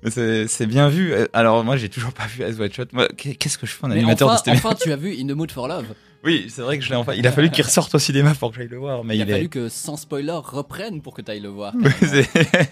[0.47, 1.11] C'est bien vu.
[1.11, 2.41] Euh, Alors moi j'ai toujours pas vu
[2.71, 2.93] Shut.
[2.93, 5.27] Moi, qu'est- qu'est-ce que je fais en animateur enfin, de enfin, tu as vu In
[5.27, 5.87] the Mood for Love.
[6.23, 7.11] Oui, c'est vrai que je l'ai enfin.
[7.13, 9.23] Il a fallu qu'il ressorte au cinéma pour que j'aille le voir, mais Il il,
[9.23, 9.49] a fallu est.
[9.49, 11.73] que sans spoiler reprenne pour que tu ailles le voir.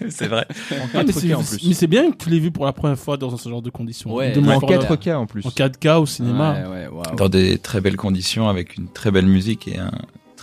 [0.08, 0.46] c'est vrai.
[0.70, 1.68] Ah, mais 4K c'est- en plus.
[1.68, 3.68] mais c'est bien que tu l'aies vu pour la première fois dans ce genre de
[3.70, 4.14] conditions.
[4.14, 5.44] Ouais, De En pour le- 4K en plus.
[5.44, 6.54] En 4K au cinéma.
[6.54, 7.16] Ouais, ouais, waouh.
[7.16, 9.92] Dans des très belles conditions, avec une très belle musique et un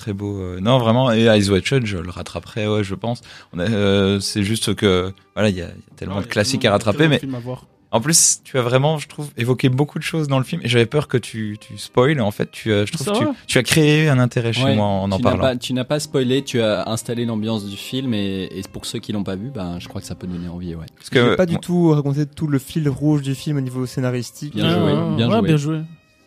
[0.01, 0.39] très beau.
[0.39, 1.11] euh, Non, vraiment.
[1.11, 3.21] Et Eyes Wide Shut, je le rattraperai, ouais, je pense.
[3.53, 6.21] On a, euh, c'est juste que voilà, il y a, il y a tellement Ouais,
[6.21, 7.65] de il y a classiques à rattraper, mais films à voir.
[7.93, 10.69] En plus, tu as vraiment, je trouve, évoqué beaucoup de choses dans le film et
[10.69, 12.21] j'avais peur que tu, tu spoil.
[12.21, 14.75] En fait, tu, as- je trouve que tu, tu as créé un intérêt chez Ouais,
[14.77, 15.41] moi en en parlant.
[15.41, 18.99] pas- tu n'as pas spoilé, tu as installé l'ambiance du film et, et pour ceux
[18.99, 20.73] qui l'ont pas vu, ben, je crois que ça peut donner envie.
[20.73, 20.85] Ouais.
[20.95, 23.61] Parce Je vais pas du moi- tout raconter tout le fil rouge du film au
[23.61, 24.55] niveau scénaristique.
[24.55, 25.47] Bien joué, ouais, bien ouais, joué.
[25.47, 25.79] bien joué.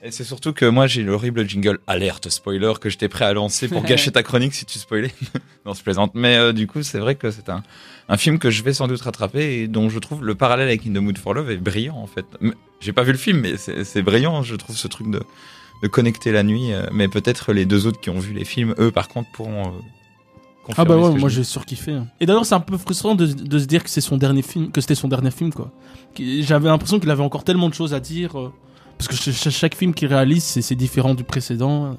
[0.07, 3.69] Et c'est surtout que moi j'ai l'horrible jingle alerte spoiler que j'étais prêt à lancer
[3.69, 5.15] pour gâcher ta chronique si tu spoilais.
[5.67, 6.13] non, je plaisante.
[6.15, 7.63] Mais euh, du coup, c'est vrai que c'est un,
[8.11, 10.87] un film que je vais sans doute rattraper et dont je trouve le parallèle avec
[10.87, 12.27] In the Mood for Love est brillant en fait.
[12.81, 14.43] J'ai pas vu le film, mais c'est brillant.
[14.43, 15.23] Je trouve ce truc de,
[15.83, 16.73] de connecter la nuit.
[16.75, 19.69] euh, Mais peut-être les deux autres qui ont vu les films, eux par contre, pourront.
[19.69, 21.93] euh, Ah bah ouais, moi j'ai surkiffé.
[21.93, 22.09] hein.
[22.21, 24.71] Et d'ailleurs c'est un peu frustrant de, de se dire que c'est son dernier film,
[24.71, 25.73] que c'était son dernier film quoi.
[26.41, 28.53] J'avais l'impression qu'il avait encore tellement de choses à dire euh,
[28.99, 31.97] parce que ch- ch- chaque film qu'il réalise c'est c'est différent du précédent.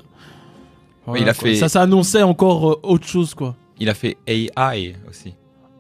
[1.06, 1.50] Voilà, il a quoi.
[1.50, 3.56] fait- ça ça annonçait encore euh, autre chose quoi.
[3.80, 5.34] Il a fait AI aussi.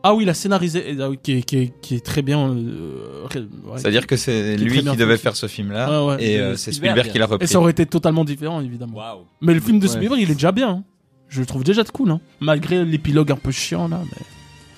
[0.07, 2.47] Ah oui, il a scénarisé et, ah qui, est, qui, est, qui est très bien.
[2.49, 3.77] euh, ouais.
[3.77, 6.23] C'est-à-dire que c'est lui qui devait faire ce film-là ouais.
[6.23, 6.99] et De euh, c'est Spielberg.
[6.99, 7.47] Spielberg qui l'a Et repris.
[7.47, 8.99] ça aurait été totalement différent évidemment.
[9.41, 9.93] Mais le film de Ouais.
[9.93, 10.69] Spielberg il est déjà bien.
[10.69, 10.83] hein.
[11.27, 12.21] Je le trouve déjà de cool hein.
[12.39, 13.99] malgré l'épilogue un peu chiant là.
[14.11, 14.21] Mais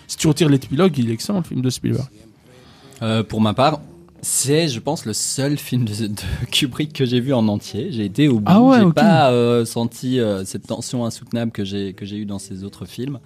[0.08, 2.08] si tu retires l'épilogue, il est excellent le film de Spielberg.
[3.02, 3.82] Euh, pour ma part,
[4.22, 7.91] c'est, je pense, le seul film de, de Kubrick que j'ai vu en entier.
[7.91, 8.45] J'ai été au bout.
[8.47, 12.26] Ah ouais, j'ai pas euh, senti euh, cette tension insoutenable que j'ai que j'ai eu
[12.26, 13.20] dans ces autres films.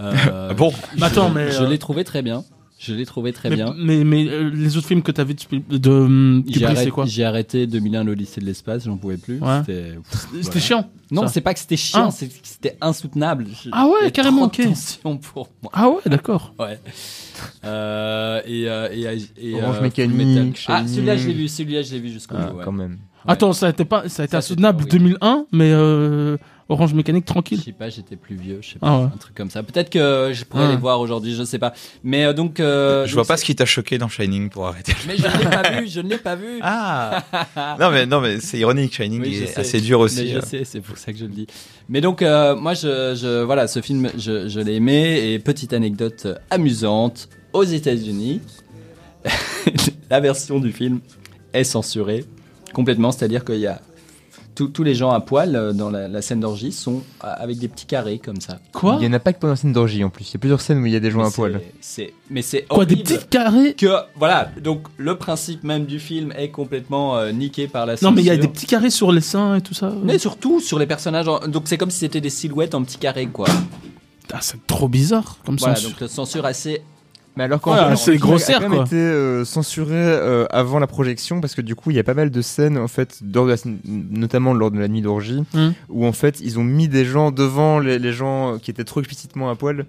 [0.00, 2.44] Euh, Ah bon, Mais attends, mais, je euh, l'ai trouvé très bien.
[2.76, 3.74] Je l'ai trouvé très mais, bien.
[3.78, 7.24] Mais, mais euh, les autres films que t'as vu de, de hum, J'ai quoi j'ai
[7.24, 9.38] arrêté 2001 l'Odyssée de l'espace, j'en pouvais plus.
[9.38, 9.60] Ouais.
[9.60, 10.60] C'était pff, C'était voilà.
[10.60, 10.90] chiant.
[11.10, 11.28] Non, ça.
[11.28, 12.10] c'est pas que c'était chiant, Ah.
[12.10, 13.46] c'est que c'était insoutenable.
[13.72, 14.74] Ah ouais, carrément, trop de ok.
[14.74, 15.70] tension pour moi.
[15.74, 16.52] Ah ouais, d'accord.
[16.58, 16.78] Ouais.
[17.64, 20.52] Euh, et, euh, et, et, Orange euh, Mécanique, Fullmetal.
[20.68, 22.58] Ah, celui-là, je l'ai vu, celui-là, je l'ai vu jusqu'au Ah, bout.
[22.58, 22.64] ouais.
[22.64, 22.98] quand même.
[23.26, 24.98] Attends, ça a été pas, ça a été Ça, insoutenable c'est- oui.
[24.98, 26.36] 2001, mais euh,
[26.68, 27.60] Orange Mécanique Je tranquille.
[27.62, 29.04] sais pas, j'étais plus vieux, je sais pas, Ah ouais.
[29.14, 29.62] un truc comme ça.
[29.62, 30.70] Peut-être que je pourrais Ouais.
[30.70, 31.74] les voir aujourd'hui, je sais pas.
[32.02, 34.66] Mais euh, donc, euh, je donc vois pas ce qui t'a choqué dans Shining pour
[34.68, 34.94] arrêter.
[35.06, 36.58] Mais je ne l'ai pas vu, je ne l'ai pas vu.
[36.62, 37.22] Ah
[37.78, 39.60] Non mais non mais c'est ironique, Shining Oui, je est sais.
[39.60, 40.22] assez dur aussi.
[40.22, 40.40] Mais je euh.
[40.42, 41.46] sais, c'est pour ça que je le dis.
[41.90, 45.32] Mais donc, euh, moi, je, je, voilà, ce film, je, je l'ai aimé.
[45.34, 48.40] Et petite anecdote amusante, aux États-Unis,
[50.10, 51.00] la version du film
[51.52, 52.24] est censurée
[52.72, 53.12] complètement.
[53.12, 53.80] C'est-à-dire qu'il y a
[54.54, 57.58] tous tous les gens à poil euh, dans la, la scène d'orgie sont euh, avec
[57.58, 58.58] des petits carrés comme ça.
[58.72, 60.30] Quoi Il y en a pas que pendant la scène d'orgie en plus.
[60.30, 61.60] Il y a plusieurs scènes où il y a des gens Mais à poil.
[61.80, 63.86] c'est- C'est, mais c'est Quoi, des petits carrés que
[64.16, 68.22] voilà donc le principe même du film est complètement euh, niqué par la Non, mais
[68.22, 69.92] il y a des petits carrés sur les seins et tout ça.
[70.02, 72.98] mais surtout sur les personnages en- donc c'est comme si c'était des silhouettes en petits
[72.98, 73.46] carrés quoi
[74.32, 75.90] Ah, c'est trop bizarre comme voilà censure.
[75.90, 76.82] donc la censure assez
[77.36, 78.86] Mais alors qu'en Ouais, fait, c'est grossière, a quand même quoi.
[78.86, 82.14] été euh, censuré euh, avant la projection parce que du coup il y a pas
[82.14, 85.42] mal de scènes en fait, lors de la scène- notamment lors de la nuit d'orgie,
[85.52, 85.70] Hmm.
[85.88, 89.00] où en fait ils ont mis des gens devant les, les gens qui étaient trop
[89.00, 89.84] explicitement à poil,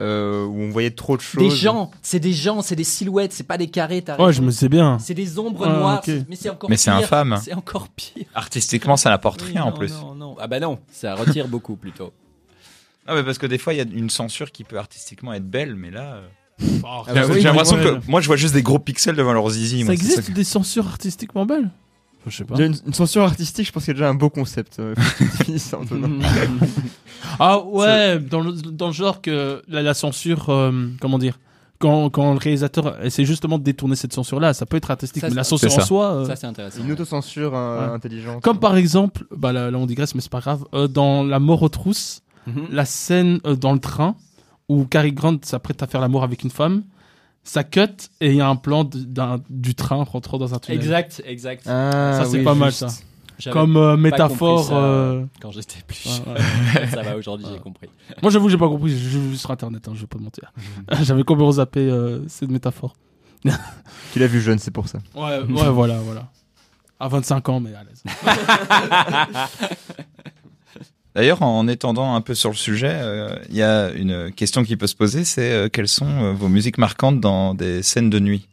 [0.00, 1.42] euh, où on voyait trop de choses.
[1.42, 4.40] des gens c'est des gens c'est des silhouettes c'est pas des carrés t'as Ouais, raison.
[4.40, 4.98] je me sais bien.
[4.98, 6.98] c'est des ombres Ah, noires mais c'est encore Mais c'est pire.
[7.00, 7.38] infâme.
[7.42, 9.92] c'est encore pire Artistiquement, ça n'apporte rien en plus.
[9.92, 12.12] non non ah bah non ça retire beaucoup plutôt
[13.06, 15.48] Non mais parce que des fois il y a une censure qui peut artistiquement être
[15.48, 16.20] belle, mais là.
[16.62, 19.32] Euh, Ah, bah j'ai oui, l'impression que moi je vois juste des gros pixels devant
[19.32, 19.80] leur zizi.
[19.80, 21.70] Ça moi, existe ça que- des censures artistiquement belles
[22.26, 22.56] Je sais pas.
[22.56, 24.78] Une, une censure artistique, je pense qu'il y a déjà un beau concept.
[24.78, 24.94] euh.
[27.38, 31.38] Ah ouais, dans le, dans le genre que la, la censure, euh, comment dire,
[31.78, 35.28] quand, quand le réalisateur essaie justement de détourner cette censure-là, ça peut être artistique, Ça,
[35.28, 35.82] mais la censure en ça.
[35.84, 36.12] soi.
[36.14, 37.94] euh, ça c'est intéressant Une autocensure euh, Ouais.
[37.94, 38.42] intelligente.
[38.42, 41.38] comme par exemple, bah là, là on digresse, mais c'est pas grave, euh, dans La
[41.38, 42.66] mort aux trousses, Mhm.
[42.70, 44.14] la scène euh, dans le train
[44.68, 46.82] où Cary Grant s'apprête à faire l'amour avec une femme,
[47.44, 47.80] ça cut
[48.20, 50.80] et il y a un plan d'un- du train rentrant dans un tunnel.
[50.80, 52.88] exact exact Ah, Ça, c'est oui, pas mal, ça.
[53.38, 54.64] J'avais Comme euh, métaphore.
[54.64, 56.34] ça euh, quand j'étais plus ouais, jeune.
[56.82, 56.86] ouais.
[56.90, 57.88] ça va aujourd'hui j'ai compris
[58.22, 58.90] Moi, j'avoue, j'ai pas compris.
[58.96, 60.52] J'ai vu sur internet, hein, je vais pas te mentir.
[61.02, 62.96] J'avais complètement zappé euh, cette métaphore.
[64.12, 64.98] Tu l'as vu jeune, c'est pour ça.
[65.14, 66.30] Ouais, ouais, voilà, voilà.
[66.98, 68.02] À 25 ans, mais à l'aise.
[71.16, 74.76] D'ailleurs, en étendant un peu sur le sujet, euh, il y a une question qui
[74.76, 78.20] peut se poser, c'est euh, quelles sont euh, vos musiques marquantes dans des scènes de
[78.20, 78.46] nuit?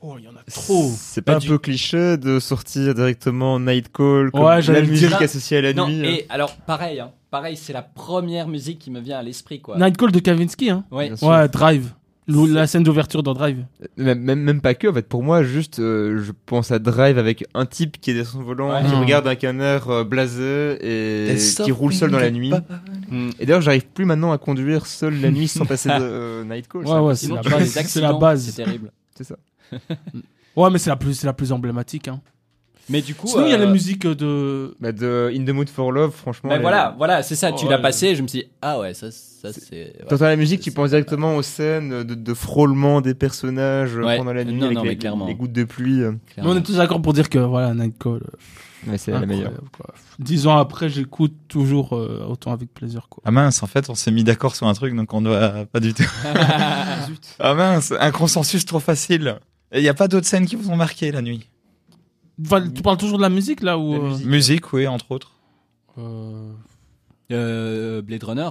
[0.00, 0.92] Oh, il y en a trop.
[0.96, 4.80] C'est pas Bah, un du- peu cliché de sortir directement Night Call comme Ouais, la
[4.82, 5.20] musique dire.
[5.20, 6.10] associée à la Non, nuit euh.
[6.10, 9.76] et alors pareil, hein, pareil, c'est la première musique qui me vient à l'esprit, quoi.
[9.76, 10.84] Night Call de Kavinsky, hein.
[10.92, 11.10] Ouais,
[11.48, 11.90] Drive.
[12.28, 13.64] La scène d'ouverture dans Drive.
[13.96, 17.18] Même, même, même pas que, en fait, pour moi, juste, euh, je pense à Drive
[17.18, 18.82] avec un type qui est derrière son volant, Ouais.
[18.84, 19.00] qui Mm.
[19.00, 22.52] regarde avec un air euh, blasé et qui roule seul dans la nuit.
[23.10, 23.30] Mm.
[23.38, 26.66] Et d'ailleurs, j'arrive plus maintenant à conduire seul la nuit sans passer de euh, Night
[26.66, 26.84] Call.
[26.84, 28.42] Ouais, ouais, c'est la la base.
[28.42, 28.90] C'est terrible.
[29.16, 29.36] C'est ça.
[30.56, 32.18] Ouais, mais c'est la plus, c'est la plus emblématique, hein.
[32.88, 34.76] Mais du coup, Sinon, il y a euh, la musique de.
[34.80, 36.50] Bah, de In the Mood for Love, franchement.
[36.50, 37.50] Mais voilà, voilà, c'est ça.
[37.52, 37.82] Tu Oh, l'as ouais.
[37.82, 38.14] passé.
[38.14, 39.70] Je me suis dit, ah ouais, ça, ça c'est.
[39.72, 39.92] ouais.
[40.08, 44.16] T'entends la musique, tu penses directement aux scènes de, de frôlement des personnages euh, Ouais.
[44.18, 45.26] pendant la nuit Non, avec non, mais les, clairement.
[45.26, 46.02] les gouttes de pluie.
[46.02, 46.12] euh.
[46.36, 48.12] Mais on est tous d'accord pour dire que, voilà, Night Call.
[48.14, 48.20] euh,
[48.86, 49.50] Mais c'est la meilleure.
[49.76, 49.92] quoi.
[50.20, 53.20] Dix ans après, j'écoute toujours euh, autant avec plaisir, quoi.
[53.26, 55.80] Ah mince, en fait, on s'est mis d'accord sur un truc, donc on doit pas
[55.80, 56.04] du tout.
[57.40, 59.38] ah mince, un consensus trop facile.
[59.74, 61.48] Il n'y a pas d'autres scènes qui vous ont marqué la nuit?
[62.44, 63.92] Enfin, tu parles toujours de la musique, là, ou.
[63.92, 64.26] La euh, musique.
[64.26, 65.32] Musique, oui, entre autres.
[65.98, 66.52] euh,
[67.32, 68.50] Euh, Blade Runner.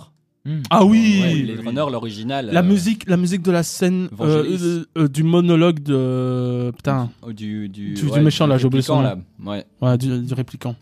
[0.70, 1.22] Ah oui!
[1.24, 2.50] Ouais, Blade Runner, l'original.
[2.52, 7.10] La euh, musique, la musique de la scène euh, euh, euh, du monologue de putain,
[7.24, 9.18] oh, du, du, méchant, là, j'ai oublié son là.
[9.44, 9.66] Ouais.
[9.82, 10.76] ouais, du, du répliquant.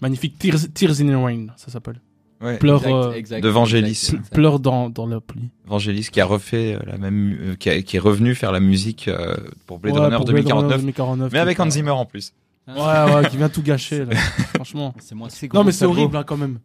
[0.00, 0.38] Magnifique.
[0.38, 2.00] Tears, Tears in the Rain, ça s'appelle.
[2.40, 2.56] Ouais.
[2.58, 3.88] Pleure, Exact, euh, exact, de Vangelis.
[3.90, 5.50] exact, pleure dans dans la pluie.
[5.66, 9.06] Vangelis qui a refait la même, euh, qui, a- qui est revenu faire la musique
[9.08, 9.36] euh,
[9.66, 12.32] pour Blade Ouais, Runner pour Blade 2049, 2049, mais avec Hans Zimmer en plus.
[12.68, 12.74] Ouais,
[13.14, 14.16] ouais, qui vient tout gâcher là.
[14.54, 14.94] Franchement.
[15.00, 15.28] C'est moi.
[15.52, 16.58] Non, mais c'est horrible hein, quand même.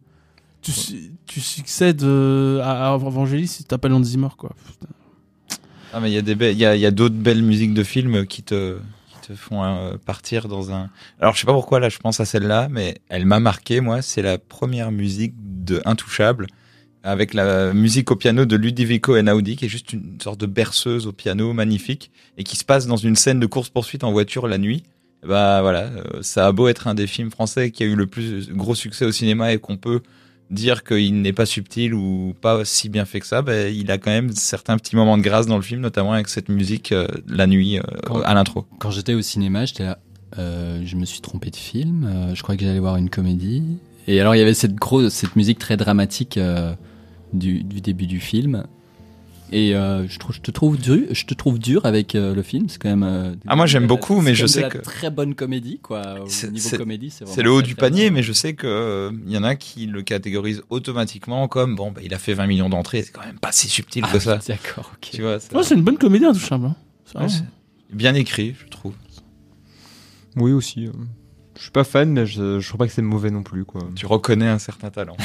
[0.62, 4.50] Tu, su- tu succèdes euh, à, à Vangelis si tu t'appelles Hans Zimmer quoi.
[4.66, 4.92] Putain.
[5.92, 7.74] Ah mais il y a des il y a, il y a d'autres belles musiques
[7.74, 8.78] de films qui te
[9.08, 10.90] qui te font euh, partir dans un.
[11.20, 14.02] Alors je sais pas pourquoi là je pense à celle-là, mais elle m'a marqué moi.
[14.02, 16.46] C'est la première musique de Intouchable
[17.04, 21.06] avec la musique au piano de Ludovico Einaudi qui est juste une sorte de berceuse
[21.06, 24.46] au piano magnifique et qui se passe dans une scène de course poursuite en voiture
[24.48, 24.82] la nuit.
[25.26, 28.06] Bah voilà, euh, ça a beau être un des films français qui a eu le
[28.06, 30.00] plus gros succès au cinéma et qu'on peut
[30.50, 33.98] dire qu'il n'est pas subtil ou pas si bien fait que ça, ben, il a
[33.98, 37.06] quand même certains petits moments de grâce dans le film, notamment avec cette musique euh,
[37.28, 38.64] la nuit euh, Quand- à l'intro.
[38.78, 39.98] Quand j'étais au cinéma, j'étais là.
[40.38, 42.30] euh, je me suis trompé de film.
[42.34, 43.62] je croyais que j'allais voir une comédie.
[44.06, 46.38] Et alors il y avait cette grosse, cette musique très dramatique
[47.34, 48.64] du, du début du film.
[49.50, 52.42] Et euh, je, trouve, je te trouve dur, je te trouve dur avec euh, le
[52.42, 52.68] film.
[52.68, 53.02] C'est quand même.
[53.02, 56.20] euh, Ah, moi, j'aime beaucoup, mais c'est je sais de que- très bonne comédie quoi.
[56.22, 58.66] Au C'est- niveau c'est- comédie, c'est C'est le haut du panier, mais je sais que
[58.66, 62.34] euh, il y en a qui le catégorisent automatiquement comme bon, ben, il a fait
[62.34, 64.38] 20 millions d'entrées, c'est quand même pas si subtil Ah que ça.
[64.46, 65.10] D'accord, ok.
[65.12, 66.66] Tu vois, ça- Ouais, c'est une bonne comédie intouchable.
[66.66, 66.76] Hein.
[67.06, 67.44] C'est Ouais, c'est
[67.96, 68.92] bien écrit, je trouve.
[70.36, 70.86] Oui, aussi.
[70.86, 70.92] euh.
[71.56, 73.80] Je suis pas fan, mais je, je crois pas que c'est mauvais non plus, quoi.
[73.96, 75.16] Tu reconnais un certain talent.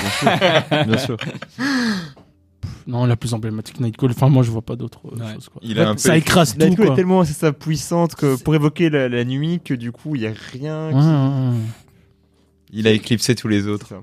[0.72, 1.18] Bien sûr.
[2.88, 4.12] Non, la plus emblématique Night Call.
[4.12, 5.34] Enfin, moi, je vois pas d'autres euh, Ouais.
[5.36, 5.50] choses.
[5.50, 5.62] Quoi.
[5.64, 6.76] Il a un peu ça écrase Night tout.
[6.78, 6.94] Call Quoi.
[6.94, 10.22] est tellement c'est ça, puissante que pour évoquer la, la nuit que du coup, il
[10.22, 10.98] y a rien Ouais, qui...
[10.98, 11.66] ouais, ouais.
[12.72, 13.94] Il a éclipsé tous les autres.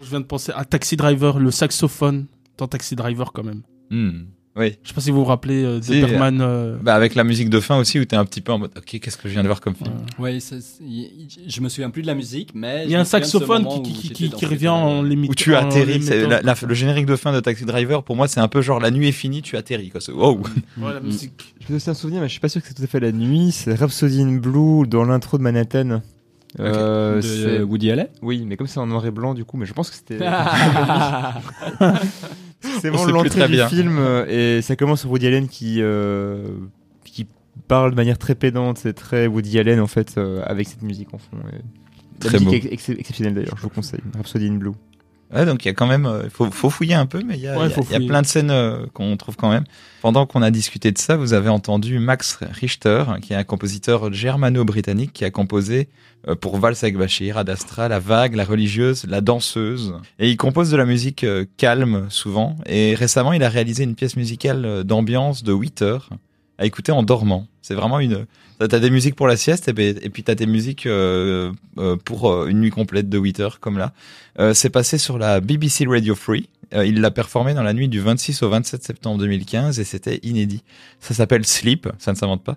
[0.00, 2.26] Je viens de penser à Taxi Driver, le saxophone
[2.58, 3.62] dans Taxi Driver quand même.
[3.90, 4.24] Hmm.
[4.58, 4.74] Oui.
[4.82, 6.40] Je sais pas si vous vous rappelez euh, de Si, Berman.
[6.40, 8.70] euh, Bah, avec la musique de fin aussi, où t'es un petit peu en mode,
[8.76, 9.90] ok, qu'est-ce que je viens de voir comme film?
[10.80, 13.92] Y- je me souviens plus de la musique, mais Il y a un saxophone qui,
[14.12, 15.30] qui, qui, revient euh, en limite.
[15.30, 16.02] Où tu atterris.
[16.02, 18.62] c'est La, la- le générique de fin de Taxi Driver, pour moi, c'est un peu
[18.62, 19.90] genre la nuit est finie, tu atterris.
[19.90, 20.00] Quoi.
[20.14, 20.40] Wow.
[20.78, 21.54] Ouais, la musique.
[21.68, 23.00] Je me suis un souvenir, mais je suis pas sûr que c'est tout à fait
[23.00, 23.52] la nuit.
[23.52, 26.00] C'est Rhapsody in Blue dans l'intro de Manhattan.
[26.58, 28.08] Euh, de c'est- Woody Allen?
[28.22, 30.18] Oui, mais comme c'est en noir et blanc, du coup, mais je pense que c'était.
[32.80, 33.68] C'est On vraiment sait plus l'entrée du bien.
[33.68, 36.46] film euh, et ça commence sur Woody Allen qui euh,
[37.04, 37.26] qui
[37.68, 41.12] parle de manière très pédante, c'est très Woody Allen en fait euh, avec cette musique
[41.14, 41.36] en fond.
[41.52, 41.56] et
[42.24, 42.68] La Très musique beau.
[42.68, 44.00] est ex- exceptionnelle d'ailleurs, je vous conseille.
[44.14, 44.72] Rhapsody in Blue.
[45.34, 47.40] Ouais, donc il y a quand même, euh, faut, faut fouiller un peu, mais il
[47.40, 48.08] y a, Ouais, il y a- faut il y a fouiller.
[48.08, 49.64] plein de scènes euh, qu'on trouve quand même.
[50.00, 54.12] Pendant qu'on a discuté de ça, vous avez entendu Max Richter, qui est un compositeur
[54.12, 55.88] germano-britannique qui a composé
[56.28, 59.94] euh, pour Vals avec Bachir, Ad Astra, La Vague, La Religieuse, La Danseuse.
[60.20, 62.56] Et il compose de la musique euh, calme souvent.
[62.66, 66.10] Et récemment, il a réalisé une pièce musicale d'ambiance de 8 heures
[66.58, 67.46] à écouter en dormant.
[67.62, 68.26] C'est vraiment une...
[68.58, 72.30] T'as des musiques pour la sieste et, ben- puis t'as des musiques euh, euh, pour
[72.32, 73.92] euh, une nuit complète de 8 heures, comme là.
[74.38, 76.48] Euh, c'est passé sur la BBC Radio Free.
[76.74, 80.18] Euh, il l'a performé dans la nuit du 26 au 27 septembre 2015 et c'était
[80.22, 80.62] inédit.
[81.00, 82.56] Ça s'appelle Sleep, ça ne s'invente pas.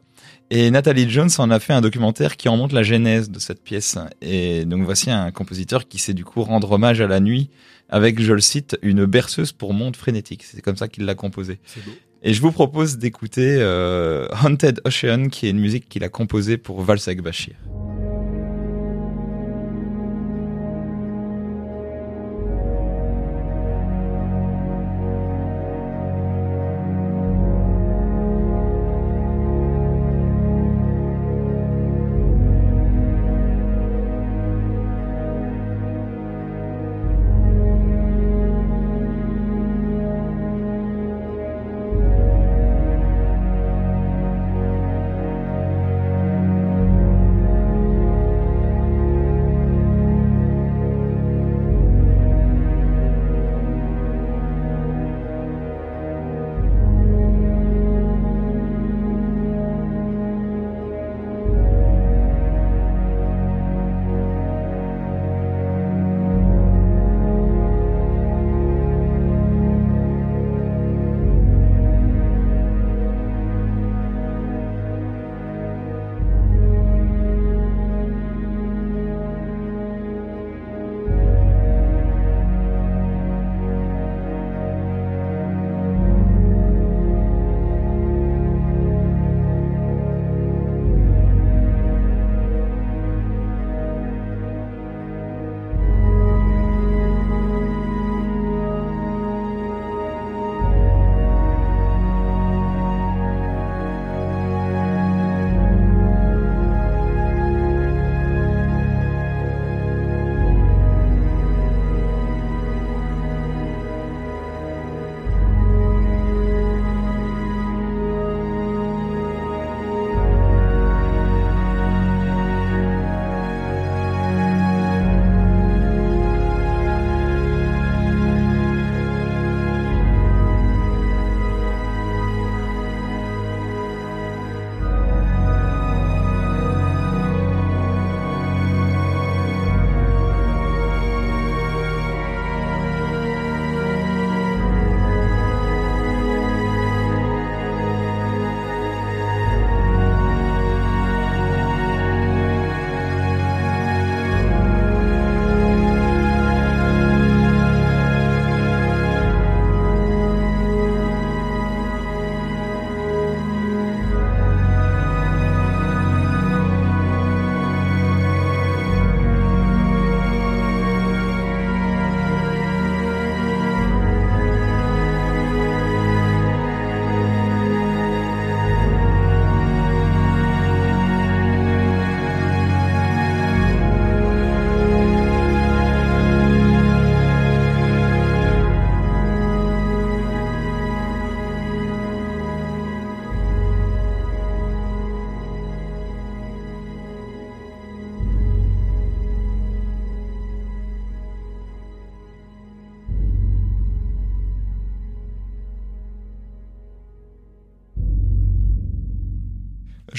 [0.49, 3.61] Et Nathalie Jones en a fait un documentaire qui en montre la genèse de cette
[3.61, 3.97] pièce.
[4.21, 7.49] Et donc voici un compositeur qui sait du coup rendre hommage à la nuit
[7.89, 10.43] avec, je le cite, une berceuse pour monde frénétique.
[10.43, 11.59] C'est comme ça qu'il l'a composé.
[12.21, 16.57] Et je vous propose d'écouter euh, Haunted Ocean, qui est une musique qu'il a composée
[16.57, 17.55] pour Valsag Bashir.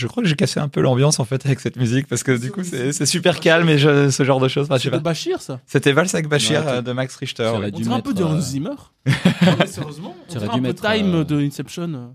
[0.00, 2.32] Je crois que j'ai cassé un peu l'ambiance en fait avec cette musique parce que
[2.36, 4.66] du coup c'est super calme et je- ce genre de choses.
[4.70, 4.98] Enfin, pas.
[4.98, 5.60] Bachir, ça.
[5.66, 7.50] C'était Vals avec Bachir Ouais, euh, de Max Richter.
[7.54, 8.70] On dirait un peu de Hans euh, Zimmer.
[9.06, 12.14] Non, mais sérieusement, on dirait un peu mettre, Time euh, de Inception.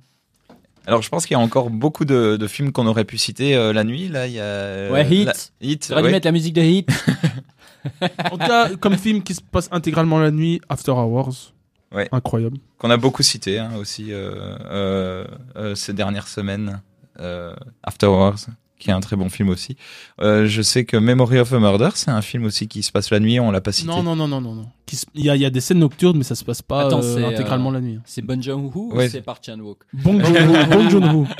[0.87, 3.55] Alors je pense qu'il y a encore beaucoup de, de films qu'on aurait pu citer
[3.55, 4.07] euh, la nuit.
[4.07, 5.25] Là, il y a Ouais, Heat.
[5.25, 5.85] la- Heat.
[5.87, 6.11] Tu aurais dû ouais.
[6.11, 6.89] mettre la musique de Hit.
[8.31, 11.53] En tout cas, comme film qui se passe intégralement la nuit, After Hours.
[11.93, 12.09] Ouais.
[12.11, 12.57] Incroyable.
[12.79, 14.31] qu'on a beaucoup cité hein, aussi euh,
[14.65, 15.25] euh,
[15.55, 16.81] euh, ces dernières semaines.
[17.19, 17.53] Euh,
[17.83, 18.37] After Wars,
[18.77, 19.77] qui est un très bon film aussi.
[20.21, 23.09] Euh, je sais que Memory of a Murder, c'est un film aussi qui se passe
[23.09, 23.39] la nuit.
[23.39, 23.87] On l'a pas cité.
[23.87, 24.53] Non, non, non, non, non.
[24.55, 24.65] non.
[24.85, 26.61] Qui se- Il y, a, il y a des scènes nocturnes, mais ça se passe
[26.61, 27.99] pas Attends, euh, euh, intégralement la nuit.
[28.05, 29.07] C'est Bon Joon-ho Ouais.
[29.07, 29.79] ou c'est Park Chan-wook?
[29.93, 30.21] Bon
[30.89, 31.25] Joon-ho.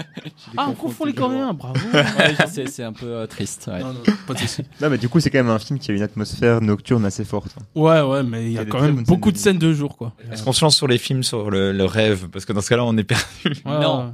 [0.57, 1.79] Ah, on confond les Coréens, bravo.
[2.47, 3.69] C'est un peu euh, triste.
[3.71, 3.79] ouais.
[3.79, 4.63] Non, non, pas de souci.
[4.81, 7.25] Non, mais du coup, c'est quand même un film qui a une atmosphère nocturne assez
[7.25, 7.55] forte.
[7.59, 7.63] hein.
[7.75, 10.13] Ouais, ouais, mais il y a quand même beaucoup de scènes de jour, quoi.
[10.31, 12.27] Est-ce qu'on se lance sur les films sur le, le rêve?
[12.31, 13.61] Parce que dans ce cas-là, on est perdu.
[13.65, 14.13] Non.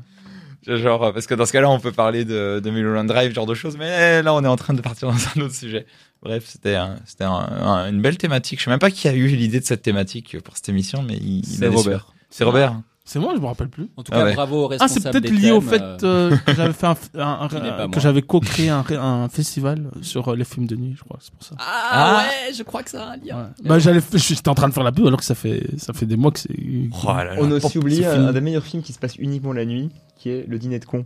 [0.67, 3.47] Genre, euh, parce que dans ce cas-là, on peut parler de, de Mulholland Drive, genre
[3.47, 3.77] de choses.
[3.77, 5.85] Mais là, on est en train de partir dans un autre sujet.
[6.21, 8.59] Bref, c'était un- c'était un- un- une belle thématique.
[8.59, 11.15] Je sais même pas qui a eu l'idée de cette thématique pour cette émission, mais
[11.15, 12.13] il, il Robert.
[12.29, 12.79] C'est Robert.
[13.03, 13.89] C'est moi, je me rappelle plus.
[13.97, 14.33] En tout Ah cas, ouais.
[14.35, 16.95] bravo aux Ah, c'est responsables peut-être lié au fait euh, euh, que j'avais fait un,
[17.15, 17.99] un- un- Qui n'est pas que moi.
[17.99, 21.17] j'avais co-créé un, festival sur euh, les films de nuit, je crois.
[21.19, 21.55] C'est pour ça.
[21.57, 22.17] Ah, Ah.
[22.47, 23.37] ouais, je crois que ça a un lien.
[23.37, 23.45] Ouais.
[23.65, 26.05] Bah, j'allais, j'étais en train de faire la pub alors que ça fait, ça fait
[26.05, 26.55] des mois que c'est.
[26.55, 27.07] Oh.
[27.39, 30.29] On a aussi oublié un, des meilleurs films qui se passe uniquement la nuit, qui
[30.29, 31.05] est Le Dîner de con.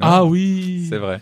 [0.00, 0.86] Ah oui.
[0.88, 1.20] C'est vrai.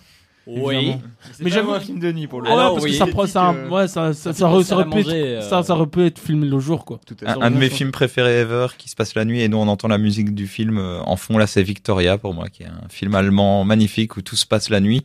[0.49, 0.95] Oui.
[1.41, 2.93] Mais j'avoue un film de nuit pour le Ah Alors, parce oui.
[2.93, 5.41] que ça prend, ça, euh, ouais, ça, ça, ça, aurait- pu être, euh.
[5.43, 5.63] ça,
[6.07, 6.99] être filmé le jour, quoi.
[7.07, 9.61] Tout à Un, de mes films préférés ever qui se passe la nuit et dont
[9.63, 12.63] on entend la musique du film euh, en fond là c'est Victoria pour moi qui
[12.63, 15.03] est un film allemand magnifique où tout se passe la nuit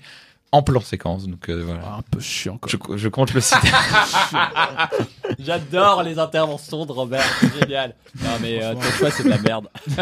[0.53, 2.71] en plan séquence donc euh, voilà Ah, un peu chiant, quoi.
[2.71, 3.67] je, je compte le citer
[5.39, 7.95] J'adore les interventions de Robert, c'est génial.
[8.21, 9.67] Non, mais euh, ton choix, c'est de la merde.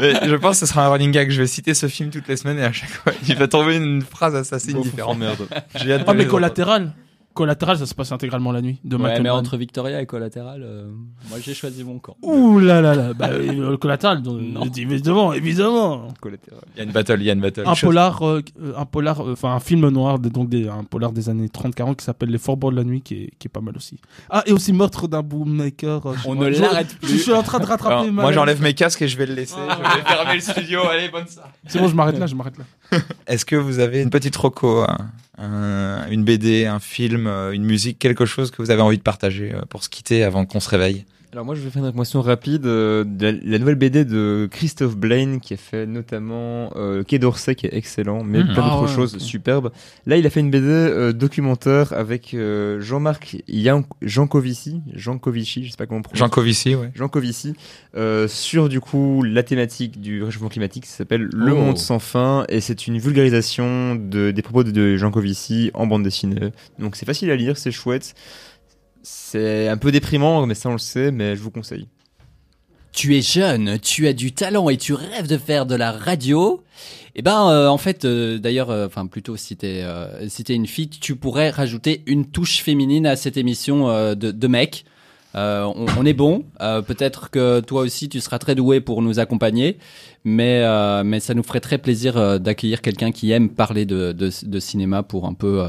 [0.00, 2.26] Mais je pense que ce sera un running gag je vais citer ce film toutes
[2.28, 5.92] les semaines et à chaque fois il va trouver une phrase assassine différente merde j'ai
[5.94, 6.92] hâte de Ah, mais collatéral.
[7.36, 8.80] Collatéral, ça se passe intégralement la nuit.
[8.82, 10.88] De Ouais, mais entre Victoria et Collatéral, euh,
[11.28, 12.16] moi j'ai choisi mon camp.
[12.22, 13.12] Ouh là là là.
[13.14, 14.64] Bah, euh, le collatéral, donc, Non.
[14.64, 16.08] je dis évidemment, évidemment.
[16.20, 16.62] Collatéral.
[16.74, 18.72] il y a une battle il y a une battle Un Chose- polar, euh, euh,
[18.76, 22.04] un polar, euh, enfin un film noir, donc des, un polar des années 30-40 qui
[22.04, 23.98] s'appelle Les Fort Bords de la nuit, qui est, qui est pas mal aussi.
[24.30, 26.06] Ah, et aussi Meurtre d'un boommaker.
[26.06, 27.18] euh, je On ne Je- l'arrête Je plus.
[27.18, 29.34] suis en train de rattraper Alors, ma- moi j'enlève mes casques et je vais le
[29.34, 32.34] laisser je vais fermer le studio allez bonne ça C'est bon, je m'arrête là, je
[32.34, 32.98] m'arrête là.
[33.26, 34.96] Est-ce que vous avez une petite roco, un-
[35.46, 39.02] un- une BD, un film, euh, une musique, quelque chose que vous avez envie de
[39.02, 41.04] partager euh, pour se quitter avant qu'on se réveille?
[41.36, 44.48] Alors moi je vais faire une recommandation rapide euh, de la, la nouvelle BD de
[44.50, 48.54] Christophe Blaine qui a fait notamment euh, Quai d'Orsay qui est excellent mais Mhm.
[48.54, 49.70] plein Ah d'autres ouais, choses superbes.
[50.06, 53.36] Là il a fait une BD euh, documentaire avec euh, Jean-Marc
[54.00, 56.18] Jancovici, Jancovici, je sais pas comment on prononce.
[56.18, 56.90] Jean Covici, ouais.
[56.94, 57.52] Jean Covici
[57.96, 61.56] euh, sur du coup la thématique du réchauffement climatique qui s'appelle Le Oh.
[61.56, 65.86] Monde sans fin et c'est une vulgarisation de, des propos de, de Jean Covici en
[65.86, 66.50] bande dessinée.
[66.78, 68.14] Donc c'est facile à lire, c'est chouette.
[69.08, 71.86] C'est un peu déprimant, mais ça on le sait, mais je vous conseille.
[72.92, 76.64] Tu es jeune, tu as du talent et tu rêves de faire de la radio.
[77.14, 80.54] Eh ben, euh, en fait, euh, d'ailleurs, euh, enfin plutôt si t'es euh, si t'es
[80.54, 84.84] une fille, tu pourrais rajouter une touche féminine à cette émission de, de mec.
[85.34, 86.44] On, on est bon.
[86.58, 89.78] Peut-être que toi aussi, tu seras très doué pour nous accompagner,
[90.24, 90.64] mais
[91.04, 95.04] mais ça nous ferait très plaisir d'accueillir quelqu'un qui aime parler de, de, de cinéma
[95.04, 95.68] pour un peu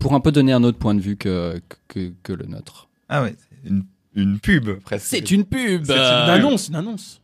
[0.00, 2.88] pour un peu donner un autre point de vue que que, que le nôtre.
[3.08, 3.84] Ah ouais, une,
[4.16, 5.06] une pub presque.
[5.06, 5.84] C'est une pub.
[5.84, 7.22] C'est une Une euh, annonce, une annonce.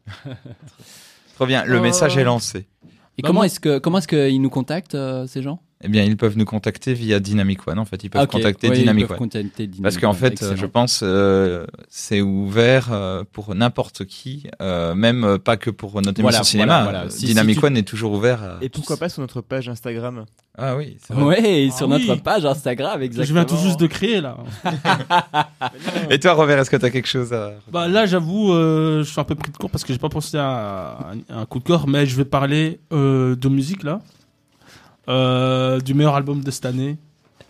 [1.34, 2.66] Trop bien, le Euh, message est lancé.
[3.18, 5.60] Et Bah, comment est-ce que comment est-ce qu'ils nous contactent euh, ces gens?
[5.84, 7.78] Eh bien, ils peuvent nous contacter via Dynamic One.
[7.78, 9.18] En fait, ils peuvent Ok, contacter ils Dynamic peuvent One.
[9.18, 10.56] contacter Dynamic Parce qu'en fait, excellent.
[10.56, 16.00] je pense, euh, c'est ouvert euh, pour n'importe qui, euh, même euh, pas que pour
[16.00, 16.82] notre Voilà, émission cinéma.
[16.82, 17.06] voilà, voilà.
[17.06, 18.42] Euh, Si- Dynamic si tu- One est toujours ouvert.
[18.42, 20.24] à- Et pourquoi pas sur notre page Instagram
[20.56, 21.22] Ah oui, c'est vrai.
[21.24, 22.06] Ouais, Ah sur oui.
[22.08, 23.26] notre page Instagram, exactement.
[23.26, 24.38] Je viens tout juste de créer là.
[26.10, 27.52] Et toi, Robert, est-ce que tu as quelque chose à...
[27.70, 30.08] Bah là, j'avoue, euh, je suis un peu pris de court parce que j'ai pas
[30.08, 30.98] pensé à,
[31.28, 34.00] à un coup de cœur, mais je vais parler euh, de musique là,
[35.08, 36.98] Euh, du meilleur album de cette année,